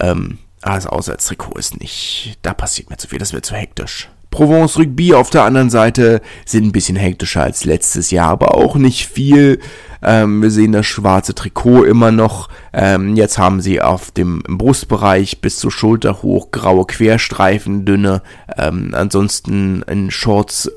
Ähm, 0.00 0.38
aber 0.60 0.76
das 0.76 0.86
Auswärtstrikot 0.86 1.58
ist 1.58 1.80
nicht, 1.80 2.38
da 2.42 2.54
passiert 2.54 2.90
mir 2.90 2.96
zu 2.96 3.08
viel, 3.08 3.18
das 3.18 3.32
wird 3.32 3.44
zu 3.44 3.54
hektisch. 3.54 4.10
Provence 4.34 4.76
Rugby 4.76 5.14
auf 5.14 5.30
der 5.30 5.44
anderen 5.44 5.70
Seite 5.70 6.20
sind 6.44 6.66
ein 6.66 6.72
bisschen 6.72 6.96
hektischer 6.96 7.44
als 7.44 7.64
letztes 7.64 8.10
Jahr, 8.10 8.30
aber 8.30 8.56
auch 8.56 8.74
nicht 8.74 9.06
viel. 9.06 9.60
Ähm, 10.02 10.42
wir 10.42 10.50
sehen 10.50 10.72
das 10.72 10.86
schwarze 10.86 11.36
Trikot 11.36 11.84
immer 11.84 12.10
noch. 12.10 12.48
Ähm, 12.72 13.14
jetzt 13.14 13.38
haben 13.38 13.60
sie 13.60 13.80
auf 13.80 14.10
dem 14.10 14.42
Brustbereich 14.42 15.40
bis 15.40 15.58
zur 15.58 15.70
Schulter 15.70 16.22
hoch 16.22 16.50
graue 16.50 16.84
Querstreifen, 16.84 17.84
dünne. 17.84 18.22
Ähm, 18.58 18.90
ansonsten 18.92 19.82
in 19.82 20.10
Shorts, 20.10 20.68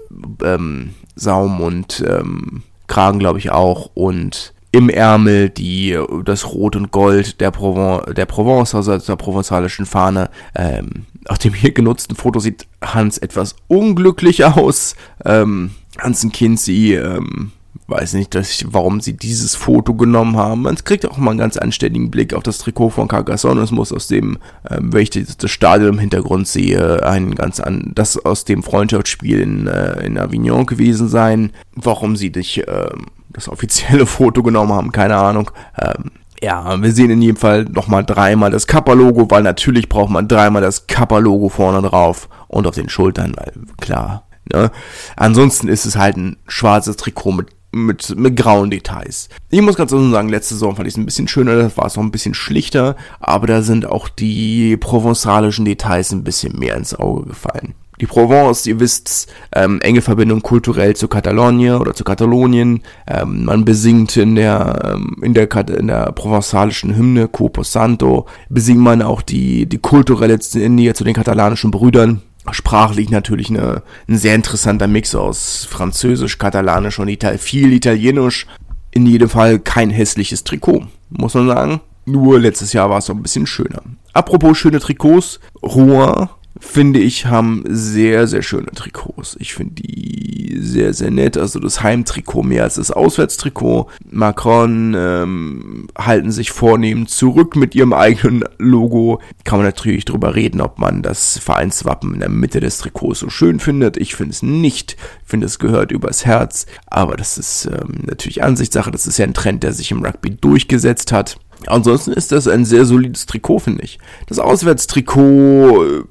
ähm, 0.44 0.94
Saum 1.16 1.60
und 1.60 2.06
ähm, 2.08 2.62
Kragen, 2.86 3.18
glaube 3.18 3.40
ich, 3.40 3.50
auch. 3.50 3.90
Und 3.96 4.54
im 4.78 4.90
Ärmel 4.90 5.50
die 5.50 5.98
das 6.24 6.54
Rot 6.54 6.76
und 6.76 6.92
Gold 6.92 7.42
der 7.42 7.52
Provence, 7.52 8.14
der 8.14 8.26
Provence 8.26 8.76
also 8.76 8.98
der 8.98 9.16
provenzalischen 9.16 9.86
Fahne. 9.86 10.30
Ähm, 10.56 11.06
auf 11.28 11.40
dem 11.40 11.54
hier 11.54 11.72
genutzten 11.72 12.16
Foto 12.16 12.40
sieht 12.40 12.68
Hans 12.82 13.18
etwas 13.18 13.56
unglücklich 13.68 14.46
aus. 14.46 14.96
Ähm, 15.26 15.72
Hansen 15.98 16.32
Kinsey, 16.32 16.96
ähm, 16.96 17.52
weiß 17.88 18.14
nicht, 18.14 18.36
dass 18.36 18.52
ich, 18.52 18.68
warum 18.70 19.02
sie 19.02 19.14
dieses 19.14 19.56
Foto 19.56 19.94
genommen 19.94 20.38
haben. 20.38 20.64
Man 20.64 20.76
kriegt 20.76 21.06
auch 21.06 21.18
mal 21.18 21.32
einen 21.32 21.40
ganz 21.40 21.58
anständigen 21.58 22.12
Blick 22.12 22.34
auf 22.34 22.44
das 22.44 22.60
Trikot 22.60 22.90
von 22.92 23.08
Carcassonne. 23.08 23.62
Es 23.62 23.72
muss 23.72 23.92
aus 23.92 24.08
dem, 24.08 24.38
ähm, 24.70 24.94
wenn 24.94 25.02
ich 25.02 25.10
das 25.10 25.52
Stadion 25.52 25.94
im 25.94 26.00
Hintergrund 26.00 26.48
sehe, 26.48 27.04
ein 27.04 27.36
ganz 27.36 27.60
an, 27.60 27.92
das 27.96 28.18
aus 28.18 28.46
dem 28.46 28.64
Freundschaftsspiel 28.64 29.40
in, 29.40 29.68
äh, 29.68 30.06
in 30.06 30.18
Avignon 30.18 30.66
gewesen 30.66 31.08
sein. 31.08 31.52
Warum 31.76 32.16
sie 32.16 32.32
dich, 32.32 32.64
ähm, 32.68 33.08
das 33.38 33.48
offizielle 33.48 34.06
Foto 34.08 34.44
genommen 34.44 34.74
haben, 34.74 34.92
keine 34.92 35.16
Ahnung. 35.16 35.52
Ähm, 35.80 36.12
ja, 36.42 36.82
wir 36.82 36.92
sehen 36.92 37.10
in 37.10 37.22
jedem 37.22 37.38
Fall 37.38 37.66
nochmal 37.66 38.04
dreimal 38.04 38.52
das 38.52 38.68
Kappa-Logo, 38.68 39.30
weil 39.30 39.44
natürlich 39.44 39.90
braucht 39.90 40.10
man 40.10 40.28
dreimal 40.28 40.62
das 40.62 40.88
Kappa-Logo 40.88 41.50
vorne 41.50 41.88
drauf 41.88 42.30
und 42.48 42.68
auf 42.68 42.76
den 42.76 42.90
Schultern, 42.90 43.34
weil 43.36 43.54
klar. 43.80 44.28
Ne? 44.52 44.72
Ansonsten 45.16 45.68
ist 45.68 45.86
es 45.86 45.98
halt 45.98 46.18
ein 46.18 46.38
schwarzes 46.48 46.96
Trikot 46.96 47.32
mit, 47.32 47.48
mit, 47.72 48.16
mit 48.18 48.36
grauen 48.36 48.70
Details. 48.70 49.30
Ich 49.50 49.62
muss 49.62 49.76
ganz 49.76 49.92
offen 49.94 50.12
sagen, 50.12 50.30
letzte 50.30 50.54
Saison 50.54 50.76
fand 50.76 50.88
ich 50.88 50.94
es 50.94 50.98
ein 50.98 51.06
bisschen 51.06 51.28
schöner, 51.28 51.56
das 51.56 51.78
war 51.78 51.86
es 51.86 51.96
noch 51.96 52.04
ein 52.04 52.12
bisschen 52.12 52.34
schlichter, 52.34 52.96
aber 53.20 53.48
da 53.48 53.62
sind 53.62 53.86
auch 53.86 54.08
die 54.08 54.78
provenzalischen 54.78 55.66
Details 55.66 56.12
ein 56.12 56.24
bisschen 56.24 56.58
mehr 56.58 56.76
ins 56.76 56.96
Auge 56.96 57.26
gefallen. 57.28 57.74
Die 58.00 58.06
Provence, 58.06 58.68
ihr 58.68 58.80
wisst, 58.80 59.28
ähm, 59.54 59.82
enge 59.82 60.02
Verbindung 60.02 60.42
kulturell 60.42 60.96
zu 60.96 61.08
Katalonien 61.08 61.76
oder 61.76 61.96
zu 61.96 62.04
Katalonien. 62.04 62.82
Ähm, 63.08 63.46
man 63.46 63.66
besingt 63.66 64.16
in 64.18 64.36
der, 64.36 64.94
ähm, 64.94 65.18
in 65.24 65.34
der, 65.34 65.50
in 65.70 65.88
der 65.88 66.12
provenzalischen 66.12 66.96
Hymne 66.96 67.28
Copo 67.28 67.64
Santo, 67.64 68.28
besingt 68.50 68.80
man 68.80 69.02
auch 69.02 69.24
die, 69.24 69.66
die 69.66 69.80
kulturelle 69.80 70.38
Nähe 70.70 70.94
zu 70.94 71.04
den 71.04 71.16
katalanischen 71.16 71.72
Brüdern. 71.72 72.22
Sprachlich 72.52 73.10
natürlich 73.10 73.50
eine, 73.50 73.82
ein 74.08 74.18
sehr 74.18 74.36
interessanter 74.36 74.88
Mix 74.88 75.16
aus 75.16 75.68
Französisch, 75.70 76.38
Katalanisch 76.38 77.00
und 77.00 77.10
Ital 77.10 77.38
viel 77.40 77.74
Italienisch. 77.74 78.46
In 78.92 79.06
jedem 79.06 79.28
Fall 79.28 79.60
kein 79.60 79.90
hässliches 79.90 80.44
Trikot, 80.44 80.84
muss 81.10 81.34
man 81.34 81.48
sagen. 81.48 81.82
Nur 82.06 82.40
letztes 82.40 82.72
Jahr 82.72 82.90
war 82.90 83.00
es 83.00 83.10
noch 83.10 83.16
ein 83.16 83.22
bisschen 83.22 83.48
schöner. 83.48 83.82
Apropos 84.14 84.58
schöne 84.58 84.80
Trikots, 84.80 85.42
Rouen 85.62 86.30
finde 86.60 87.00
ich, 87.00 87.26
haben 87.26 87.64
sehr, 87.68 88.28
sehr 88.28 88.42
schöne 88.42 88.68
Trikots. 88.68 89.36
Ich 89.40 89.54
finde 89.54 89.82
die 89.82 90.58
sehr, 90.60 90.94
sehr 90.94 91.12
nett. 91.12 91.38
Also 91.38 91.60
das 91.60 91.84
Heimtrikot 91.84 92.44
mehr 92.44 92.64
als 92.64 92.76
das 92.76 92.92
Auswärtstrikot. 92.92 93.90
Macron 94.10 94.96
ähm, 94.98 95.88
halten 95.98 96.32
sich 96.32 96.52
vornehm 96.52 97.08
zurück 97.08 97.56
mit 97.56 97.76
ihrem 97.76 97.94
eigenen 97.94 98.44
Logo. 98.58 99.22
Kann 99.44 99.60
man 99.60 99.66
natürlich 99.66 100.06
drüber 100.06 100.36
reden, 100.36 100.62
ob 100.62 100.80
man 100.80 101.02
das 101.02 101.38
Vereinswappen 101.38 102.14
in 102.14 102.20
der 102.20 102.30
Mitte 102.30 102.60
des 102.60 102.78
Trikots 102.80 103.20
so 103.20 103.30
schön 103.30 103.60
findet. 103.60 103.98
Ich 103.98 104.16
finde 104.16 104.32
es 104.32 104.44
nicht. 104.44 104.98
Ich 105.24 105.30
finde, 105.30 105.46
es 105.46 105.60
gehört 105.60 105.92
übers 105.92 106.26
Herz. 106.26 106.66
Aber 106.88 107.18
das 107.18 107.38
ist 107.38 107.66
ähm, 107.66 108.04
natürlich 108.06 108.44
Ansichtssache. 108.44 108.92
Das 108.92 109.08
ist 109.08 109.18
ja 109.18 109.26
ein 109.26 109.34
Trend, 109.34 109.64
der 109.64 109.74
sich 109.74 109.92
im 109.92 110.04
Rugby 110.04 110.32
durchgesetzt 110.32 111.12
hat. 111.12 111.38
Ansonsten 111.66 112.12
ist 112.14 112.32
das 112.32 112.48
ein 112.48 112.66
sehr 112.66 112.86
solides 112.86 113.26
Trikot, 113.26 113.60
finde 113.60 113.84
ich. 113.84 114.00
Das 114.28 114.40
Auswärtstrikot, 114.40 115.84
äh, 115.84 116.04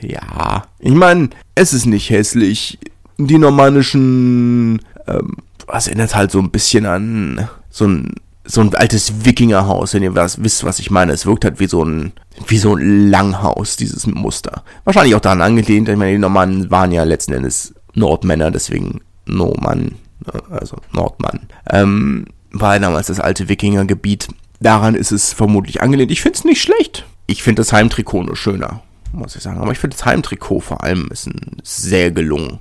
ja. 0.00 0.64
Ich 0.80 0.94
meine, 0.94 1.30
es 1.54 1.72
ist 1.72 1.86
nicht 1.86 2.10
hässlich. 2.10 2.78
Die 3.16 3.38
normannischen, 3.38 4.82
ähm, 5.06 5.36
was 5.66 5.86
erinnert 5.86 6.14
halt 6.14 6.32
so 6.32 6.40
ein 6.40 6.50
bisschen 6.50 6.86
an 6.86 7.48
so 7.74 7.86
ein, 7.86 8.14
so 8.44 8.60
ein 8.60 8.74
altes 8.74 9.24
Wikingerhaus, 9.24 9.94
wenn 9.94 10.02
ihr 10.02 10.14
was, 10.14 10.42
wisst, 10.42 10.64
was 10.64 10.78
ich 10.78 10.90
meine. 10.90 11.12
Es 11.12 11.26
wirkt 11.26 11.44
halt 11.44 11.58
wie 11.58 11.66
so 11.66 11.84
ein, 11.84 12.12
wie 12.46 12.58
so 12.58 12.76
ein 12.76 13.10
Langhaus, 13.10 13.76
dieses 13.76 14.06
Muster. 14.06 14.62
Wahrscheinlich 14.84 15.14
auch 15.16 15.20
daran 15.20 15.42
angelehnt. 15.42 15.88
Ich 15.88 15.96
meine, 15.96 16.12
die 16.12 16.18
Normannen 16.18 16.70
waren 16.70 16.92
ja 16.92 17.02
letzten 17.02 17.32
Endes 17.32 17.74
Nordmänner, 17.94 18.50
deswegen 18.52 19.00
Normann, 19.26 19.96
ne, 20.24 20.42
also 20.50 20.76
Nordmann. 20.92 21.48
Ähm, 21.68 22.26
war 22.52 22.78
damals 22.78 23.08
das 23.08 23.18
alte 23.18 23.48
Wikingergebiet. 23.48 24.28
Daran 24.64 24.94
ist 24.94 25.12
es 25.12 25.34
vermutlich 25.34 25.82
angelehnt. 25.82 26.10
Ich 26.10 26.22
finde 26.22 26.38
es 26.38 26.44
nicht 26.44 26.62
schlecht. 26.62 27.04
Ich 27.26 27.42
finde 27.42 27.60
das 27.60 27.72
Heimtrikot 27.72 28.22
nur 28.22 28.34
schöner, 28.34 28.82
muss 29.12 29.36
ich 29.36 29.42
sagen. 29.42 29.60
Aber 29.60 29.72
ich 29.72 29.78
finde 29.78 29.94
das 29.94 30.06
Heimtrikot 30.06 30.60
vor 30.60 30.82
allem 30.82 31.08
ist 31.12 31.26
ein 31.26 31.58
sehr 31.62 32.10
gelungen. 32.10 32.60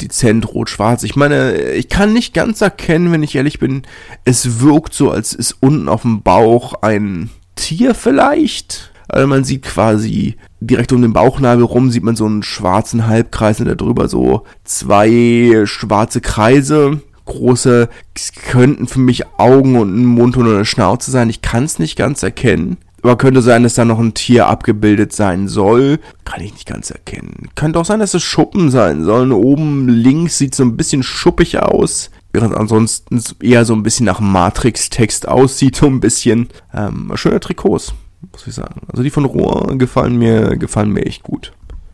dezent 0.00 0.52
rot-schwarz. 0.52 1.04
Ich 1.04 1.14
meine, 1.14 1.56
ich 1.72 1.88
kann 1.88 2.12
nicht 2.12 2.34
ganz 2.34 2.60
erkennen, 2.60 3.12
wenn 3.12 3.22
ich 3.22 3.36
ehrlich 3.36 3.60
bin, 3.60 3.82
es 4.24 4.60
wirkt 4.60 4.92
so, 4.92 5.12
als 5.12 5.32
ist 5.32 5.58
unten 5.60 5.88
auf 5.88 6.02
dem 6.02 6.22
Bauch 6.22 6.82
ein 6.82 7.30
Tier 7.54 7.94
vielleicht. 7.94 8.90
Also 9.06 9.28
man 9.28 9.44
sieht 9.44 9.62
quasi 9.62 10.34
direkt 10.58 10.92
um 10.92 11.02
den 11.02 11.12
Bauchnabel 11.12 11.64
rum, 11.64 11.92
sieht 11.92 12.02
man 12.02 12.16
so 12.16 12.26
einen 12.26 12.42
schwarzen 12.42 13.06
Halbkreis 13.06 13.60
und 13.60 13.66
darüber 13.66 14.08
so 14.08 14.44
zwei 14.64 15.62
schwarze 15.66 16.20
Kreise. 16.20 17.00
Große, 17.24 17.88
könnten 18.50 18.86
für 18.86 19.00
mich 19.00 19.26
Augen 19.38 19.76
und 19.76 19.94
ein 19.94 20.04
Mund 20.04 20.36
und 20.36 20.46
eine 20.46 20.64
Schnauze 20.64 21.10
sein. 21.10 21.30
Ich 21.30 21.42
kann 21.42 21.64
es 21.64 21.78
nicht 21.78 21.96
ganz 21.96 22.22
erkennen. 22.22 22.78
Aber 23.02 23.16
könnte 23.16 23.40
sein, 23.40 23.62
dass 23.62 23.74
da 23.74 23.84
noch 23.84 23.98
ein 23.98 24.14
Tier 24.14 24.46
abgebildet 24.46 25.12
sein 25.12 25.48
soll. 25.48 26.00
Kann 26.24 26.42
ich 26.42 26.52
nicht 26.52 26.66
ganz 26.66 26.90
erkennen. 26.90 27.48
Könnte 27.54 27.78
auch 27.78 27.84
sein, 27.84 28.00
dass 28.00 28.14
es 28.14 28.22
Schuppen 28.22 28.70
sein 28.70 29.04
sollen. 29.04 29.32
Oben 29.32 29.88
links 29.88 30.38
sieht 30.38 30.54
so 30.54 30.64
ein 30.64 30.76
bisschen 30.76 31.02
schuppig 31.02 31.58
aus. 31.58 32.10
Während 32.32 32.54
ansonsten 32.54 33.22
eher 33.40 33.64
so 33.64 33.74
ein 33.74 33.82
bisschen 33.82 34.06
nach 34.06 34.20
Matrix-Text 34.20 35.26
aussieht, 35.28 35.76
so 35.76 35.86
ein 35.86 36.00
bisschen. 36.00 36.48
Ähm, 36.74 37.10
schöne 37.14 37.40
Trikots, 37.40 37.94
muss 38.32 38.46
ich 38.46 38.54
sagen. 38.54 38.82
Also 38.88 39.02
die 39.02 39.10
von 39.10 39.24
Rohr 39.24 39.76
gefallen 39.78 40.16
mir, 40.16 40.56
gefallen 40.56 40.92
mir 40.92 41.06
echt 41.06 41.22
gut. 41.22 41.52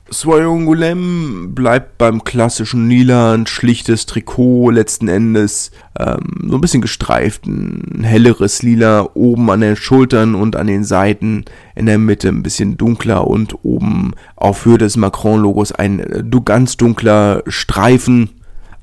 Soyongulem 0.08 1.52
bleibt 1.54 1.98
beim 1.98 2.22
klassischen 2.22 2.88
lila, 2.88 3.34
ein 3.34 3.46
schlichtes 3.46 4.06
Trikot 4.06 4.70
letzten 4.70 5.08
Endes, 5.08 5.72
ähm, 5.98 6.48
so 6.48 6.54
ein 6.56 6.60
bisschen 6.60 6.80
gestreift, 6.80 7.46
ein 7.46 8.04
helleres 8.04 8.62
Lila 8.62 9.10
oben 9.14 9.50
an 9.50 9.62
den 9.62 9.74
Schultern 9.74 10.36
und 10.36 10.54
an 10.54 10.68
den 10.68 10.84
Seiten, 10.84 11.44
in 11.74 11.86
der 11.86 11.98
Mitte 11.98 12.28
ein 12.28 12.44
bisschen 12.44 12.76
dunkler 12.76 13.26
und 13.26 13.64
oben 13.64 14.12
auf 14.36 14.64
Höhe 14.64 14.78
des 14.78 14.96
Macron-Logos 14.96 15.72
ein 15.72 15.98
äh, 15.98 16.24
ganz 16.44 16.76
dunkler 16.76 17.42
Streifen, 17.48 18.30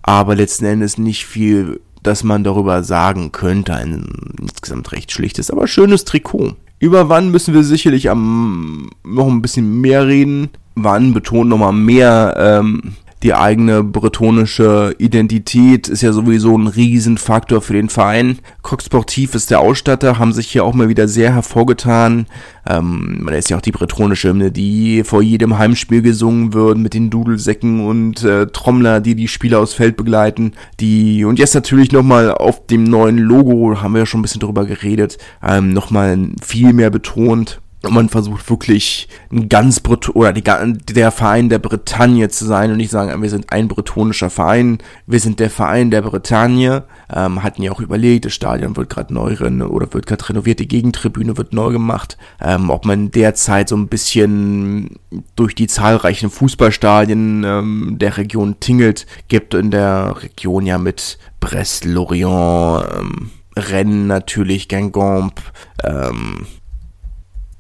aber 0.01 0.36
letzten 0.36 0.65
Endes 0.65 0.97
nicht 0.97 1.25
viel, 1.25 1.79
dass 2.03 2.25
man 2.25 2.43
darüber 2.43 2.83
sagen 2.83 3.31
könnte. 3.31 3.73
Ein 3.73 4.36
insgesamt 4.41 4.91
recht 4.91 5.12
schlichtes, 5.12 5.49
aber 5.49 5.67
schönes 5.67 6.03
Trikot. 6.03 6.55
Über 6.79 7.07
wann 7.07 7.31
müssen 7.31 7.53
wir 7.53 7.63
sicherlich 7.63 8.09
am 8.09 8.89
noch 9.05 9.27
ein 9.27 9.41
bisschen 9.41 9.79
mehr 9.79 10.05
reden. 10.05 10.49
Wann 10.75 11.13
betont 11.13 11.49
nochmal 11.49 11.73
mehr 11.73 12.36
ähm, 12.38 12.95
die 13.23 13.33
eigene 13.33 13.86
bretonische 13.86 14.95
Identität 14.97 15.88
ist 15.88 16.01
ja 16.01 16.12
sowieso 16.12 16.57
ein 16.57 16.67
Riesenfaktor 16.67 17.62
für 17.62 17.71
den 17.71 17.88
Verein. 17.88 18.39
Coq 18.63 18.81
Sportiv 18.81 19.33
ist 19.33 19.49
der 19.49 19.62
Ausstatter, 19.62 20.19
haben 20.19 20.33
sich 20.33 20.49
hier 20.49 20.65
auch 20.65 20.73
mal 20.73 20.89
wieder 20.89 21.07
sehr 21.07 21.33
hervorgetan. 21.33 22.27
Ähm, 22.67 23.19
man 23.21 23.33
ist 23.33 23.49
ja 23.49 23.55
auch 23.55 23.62
die 23.62 23.71
bretonische 23.71 24.27
Hymne, 24.27 24.51
die 24.51 25.05
vor 25.05 25.21
jedem 25.21 25.57
Heimspiel 25.57 26.01
gesungen 26.01 26.53
wird 26.53 26.77
mit 26.77 26.93
den 26.93 27.09
Dudelsäcken 27.09 27.88
und 27.88 28.25
äh, 28.25 28.47
Trommler, 28.47 28.99
die 28.99 29.15
die 29.15 29.29
Spieler 29.29 29.62
aufs 29.62 29.73
Feld 29.73 29.95
begleiten. 29.95 30.51
Die 30.81 31.23
und 31.23 31.39
jetzt 31.39 31.55
natürlich 31.55 31.93
nochmal 31.93 32.29
auf 32.29 32.67
dem 32.67 32.83
neuen 32.83 33.19
Logo, 33.19 33.81
haben 33.81 33.93
wir 33.93 33.99
ja 33.99 34.05
schon 34.05 34.19
ein 34.19 34.23
bisschen 34.23 34.41
drüber 34.41 34.65
geredet, 34.65 35.17
ähm, 35.41 35.69
nochmal 35.71 36.17
viel 36.41 36.73
mehr 36.73 36.89
betont 36.89 37.62
man 37.89 38.08
versucht 38.08 38.50
wirklich 38.50 39.10
ein 39.32 39.50
ganz 39.50 39.80
Bret 39.80 40.15
oder 40.15 40.32
die, 40.32 40.43
der 40.43 41.12
Verein 41.12 41.50
der 41.50 41.60
Bretagne 41.60 42.30
zu 42.30 42.46
sein 42.46 42.72
und 42.72 42.78
nicht 42.78 42.91
sagen, 42.91 43.22
wir 43.22 43.30
sind 43.30 43.52
ein 43.52 43.67
bretonischer 43.67 44.30
Verein, 44.30 44.78
wir 45.06 45.19
sind 45.19 45.39
der 45.39 45.50
Verein 45.50 45.91
der 45.91 46.02
Bretagne. 46.02 46.84
Ähm, 47.13 47.43
hatten 47.43 47.62
ja 47.62 47.72
auch 47.72 47.82
überlegt, 47.82 48.26
das 48.26 48.34
Stadion 48.34 48.78
wird 48.78 48.89
gerade 48.89 49.13
neu 49.13 49.34
oder 49.34 49.93
wird 49.93 50.08
gerade 50.08 50.30
renoviert, 50.30 50.60
die 50.60 50.67
Gegentribüne 50.67 51.38
wird 51.38 51.54
neu 51.54 51.72
gemacht. 51.72 52.17
Ähm, 52.41 52.69
ob 52.69 52.86
man 52.86 53.12
derzeit 53.12 53.69
so 53.69 53.76
ein 53.76 53.88
bisschen 53.88 54.91
durch 55.36 55.54
die 55.54 55.67
zahlreichen 55.67 56.30
Fußballstadien 56.30 57.43
ähm, 57.43 57.96
der 58.00 58.17
Region 58.17 58.60
tingelt, 58.60 59.06
gibt 59.28 59.54
in 59.54 59.72
der 59.72 60.15
Region 60.24 60.65
ja 60.65 60.78
mit 60.78 61.17
Brest, 61.39 61.86
Lorient, 61.86 62.86
ähm, 62.96 63.32
Rennes 63.58 64.08
natürlich, 64.08 64.69
Guingamp, 64.69 65.41
ähm, 65.84 66.48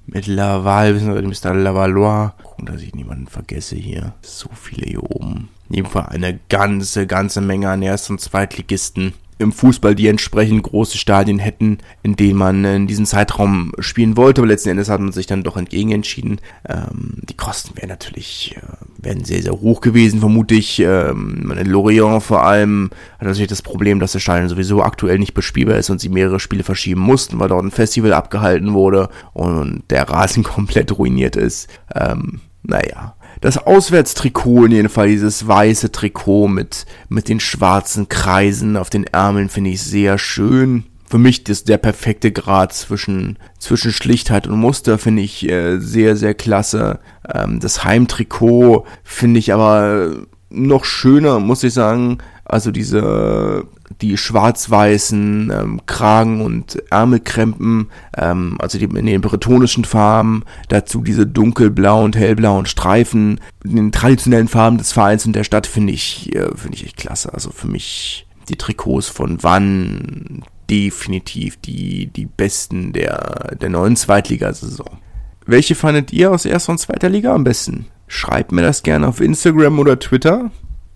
mit 0.05 0.27
Laval, 0.27 0.93
Mr. 0.93 1.53
Lavalois. 1.53 2.33
Gucken, 2.43 2.65
dass 2.65 2.81
ich 2.81 2.93
niemanden 2.93 3.27
vergesse 3.27 3.75
hier. 3.75 4.13
So 4.21 4.49
viele 4.53 4.87
hier 4.87 5.03
oben. 5.03 5.49
In 5.69 5.75
jedem 5.75 5.91
Fall 5.91 6.07
eine 6.07 6.39
ganze, 6.49 7.07
ganze 7.07 7.41
Menge 7.41 7.69
an 7.69 7.81
Erst- 7.81 8.09
und 8.09 8.21
Zweitligisten 8.21 9.13
im 9.43 9.51
Fußball, 9.51 9.95
die 9.95 10.07
entsprechend 10.07 10.63
große 10.63 10.97
Stadien 10.97 11.39
hätten, 11.39 11.77
in 12.01 12.15
denen 12.15 12.37
man 12.37 12.65
in 12.65 12.87
diesem 12.87 13.05
Zeitraum 13.05 13.73
spielen 13.79 14.17
wollte. 14.17 14.41
Aber 14.41 14.47
letzten 14.47 14.69
Endes 14.69 14.89
hat 14.89 14.99
man 14.99 15.11
sich 15.11 15.27
dann 15.27 15.43
doch 15.43 15.57
entgegen 15.57 15.91
entschieden. 15.91 16.39
Ähm, 16.67 17.17
die 17.29 17.37
Kosten 17.37 17.77
wären 17.77 17.89
natürlich 17.89 18.55
äh, 18.57 18.83
wären 19.03 19.23
sehr, 19.23 19.41
sehr 19.41 19.53
hoch 19.53 19.81
gewesen, 19.81 20.19
vermute 20.19 20.55
ich. 20.55 20.79
Ähm, 20.79 21.53
in 21.57 21.67
Lorient 21.67 22.23
vor 22.23 22.43
allem 22.43 22.89
hat 23.19 23.27
natürlich 23.27 23.47
das 23.47 23.61
Problem, 23.61 23.99
dass 23.99 24.13
das 24.13 24.21
Stadion 24.21 24.49
sowieso 24.49 24.81
aktuell 24.81 25.19
nicht 25.19 25.33
bespielbar 25.33 25.77
ist 25.77 25.89
und 25.89 25.99
sie 25.99 26.09
mehrere 26.09 26.39
Spiele 26.39 26.63
verschieben 26.63 27.01
mussten, 27.01 27.39
weil 27.39 27.49
dort 27.49 27.63
ein 27.63 27.71
Festival 27.71 28.13
abgehalten 28.13 28.73
wurde 28.73 29.09
und 29.33 29.83
der 29.89 30.09
Rasen 30.09 30.43
komplett 30.43 30.97
ruiniert 30.97 31.35
ist. 31.35 31.67
Ähm, 31.93 32.41
naja, 32.63 33.15
das 33.43 33.57
Auswärtstrikot 33.57 34.65
in 34.65 34.71
jedem 34.71 34.89
Fall, 34.89 35.09
dieses 35.09 35.45
weiße 35.45 35.91
Trikot 35.91 36.47
mit, 36.47 36.85
mit 37.09 37.27
den 37.27 37.41
schwarzen 37.41 38.07
Kreisen 38.07 38.77
auf 38.77 38.89
den 38.89 39.03
Ärmeln 39.03 39.49
finde 39.49 39.71
ich 39.71 39.83
sehr 39.83 40.17
schön. 40.17 40.85
Für 41.09 41.17
mich 41.17 41.49
ist 41.49 41.67
der 41.67 41.77
perfekte 41.77 42.31
Grad 42.31 42.71
zwischen, 42.71 43.37
zwischen 43.59 43.91
Schlichtheit 43.91 44.47
und 44.47 44.57
Muster 44.57 44.97
finde 44.97 45.23
ich 45.23 45.47
äh, 45.49 45.77
sehr, 45.79 46.15
sehr 46.15 46.35
klasse. 46.35 47.01
Ähm, 47.33 47.59
das 47.59 47.83
Heimtrikot 47.83 48.85
finde 49.03 49.39
ich 49.41 49.53
aber 49.53 50.25
noch 50.49 50.85
schöner, 50.85 51.41
muss 51.41 51.63
ich 51.63 51.73
sagen. 51.73 52.19
Also 52.45 52.71
diese 52.71 53.65
die 54.01 54.17
schwarz-weißen 54.17 55.51
ähm, 55.51 55.81
Kragen 55.85 56.41
und 56.41 56.81
Ärmelkrempen, 56.89 57.89
ähm, 58.17 58.57
also 58.59 58.77
die 58.77 58.85
in 58.85 59.05
den 59.05 59.21
bretonischen 59.21 59.85
Farben, 59.85 60.43
dazu 60.69 61.01
diese 61.01 61.27
dunkelblauen 61.27 62.05
und 62.05 62.15
hellblauen 62.15 62.65
Streifen, 62.65 63.39
in 63.63 63.75
den 63.75 63.91
traditionellen 63.91 64.47
Farben 64.47 64.77
des 64.77 64.91
Vereins 64.91 65.25
und 65.25 65.35
der 65.35 65.43
Stadt 65.43 65.67
finde 65.67 65.93
ich, 65.93 66.35
äh, 66.35 66.49
finde 66.55 66.75
ich 66.75 66.85
echt 66.85 66.97
klasse. 66.97 67.33
Also 67.33 67.51
für 67.51 67.67
mich 67.67 68.25
die 68.49 68.55
Trikots 68.55 69.07
von 69.07 69.41
Wann 69.41 70.43
definitiv 70.69 71.57
die, 71.57 72.07
die 72.07 72.25
besten 72.25 72.93
der, 72.93 73.55
der 73.59 73.69
neuen 73.69 73.95
Zweitligasaison. 73.95 74.97
Welche 75.45 75.75
fandet 75.75 76.13
ihr 76.13 76.31
aus 76.31 76.45
erster 76.45 76.71
und 76.71 76.77
zweiter 76.77 77.09
Liga 77.09 77.33
am 77.33 77.43
besten? 77.43 77.85
Schreibt 78.07 78.51
mir 78.51 78.61
das 78.61 78.83
gerne 78.83 79.07
auf 79.07 79.19
Instagram 79.19 79.79
oder 79.79 79.99
Twitter 79.99 80.51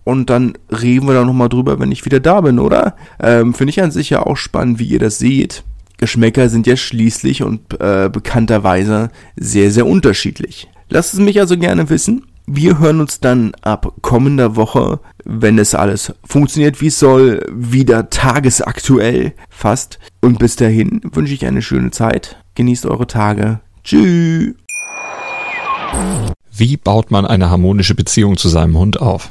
und 0.08 0.30
dann 0.30 0.54
reden 0.70 1.06
wir 1.06 1.12
da 1.12 1.22
nochmal 1.22 1.50
drüber, 1.50 1.78
wenn 1.78 1.92
ich 1.92 2.06
wieder 2.06 2.18
da 2.18 2.40
bin, 2.40 2.58
oder? 2.58 2.96
Ähm, 3.20 3.52
Finde 3.52 3.72
ich 3.72 3.82
an 3.82 3.90
sich 3.90 4.08
ja 4.08 4.22
auch 4.22 4.38
spannend, 4.38 4.78
wie 4.78 4.86
ihr 4.86 4.98
das 4.98 5.18
seht. 5.18 5.64
Geschmäcker 5.98 6.48
sind 6.48 6.66
ja 6.66 6.78
schließlich 6.78 7.42
und 7.42 7.78
äh, 7.78 8.08
bekannterweise 8.10 9.10
sehr, 9.36 9.70
sehr 9.70 9.86
unterschiedlich. 9.86 10.66
Lasst 10.88 11.12
es 11.12 11.20
mich 11.20 11.38
also 11.40 11.58
gerne 11.58 11.90
wissen. 11.90 12.24
Wir 12.46 12.78
hören 12.78 13.00
uns 13.00 13.20
dann 13.20 13.52
ab 13.60 13.92
kommender 14.00 14.56
Woche, 14.56 15.00
wenn 15.26 15.58
es 15.58 15.74
alles 15.74 16.14
funktioniert, 16.24 16.80
wie 16.80 16.86
es 16.86 16.98
soll, 16.98 17.44
wieder 17.52 18.08
tagesaktuell 18.08 19.34
fast. 19.50 19.98
Und 20.22 20.38
bis 20.38 20.56
dahin 20.56 21.02
wünsche 21.12 21.34
ich 21.34 21.44
eine 21.44 21.60
schöne 21.60 21.90
Zeit. 21.90 22.42
Genießt 22.54 22.86
eure 22.86 23.08
Tage. 23.08 23.60
Tschüss. 23.84 24.54
Wie 26.50 26.78
baut 26.78 27.10
man 27.10 27.26
eine 27.26 27.50
harmonische 27.50 27.94
Beziehung 27.94 28.38
zu 28.38 28.48
seinem 28.48 28.78
Hund 28.78 29.02
auf? 29.02 29.30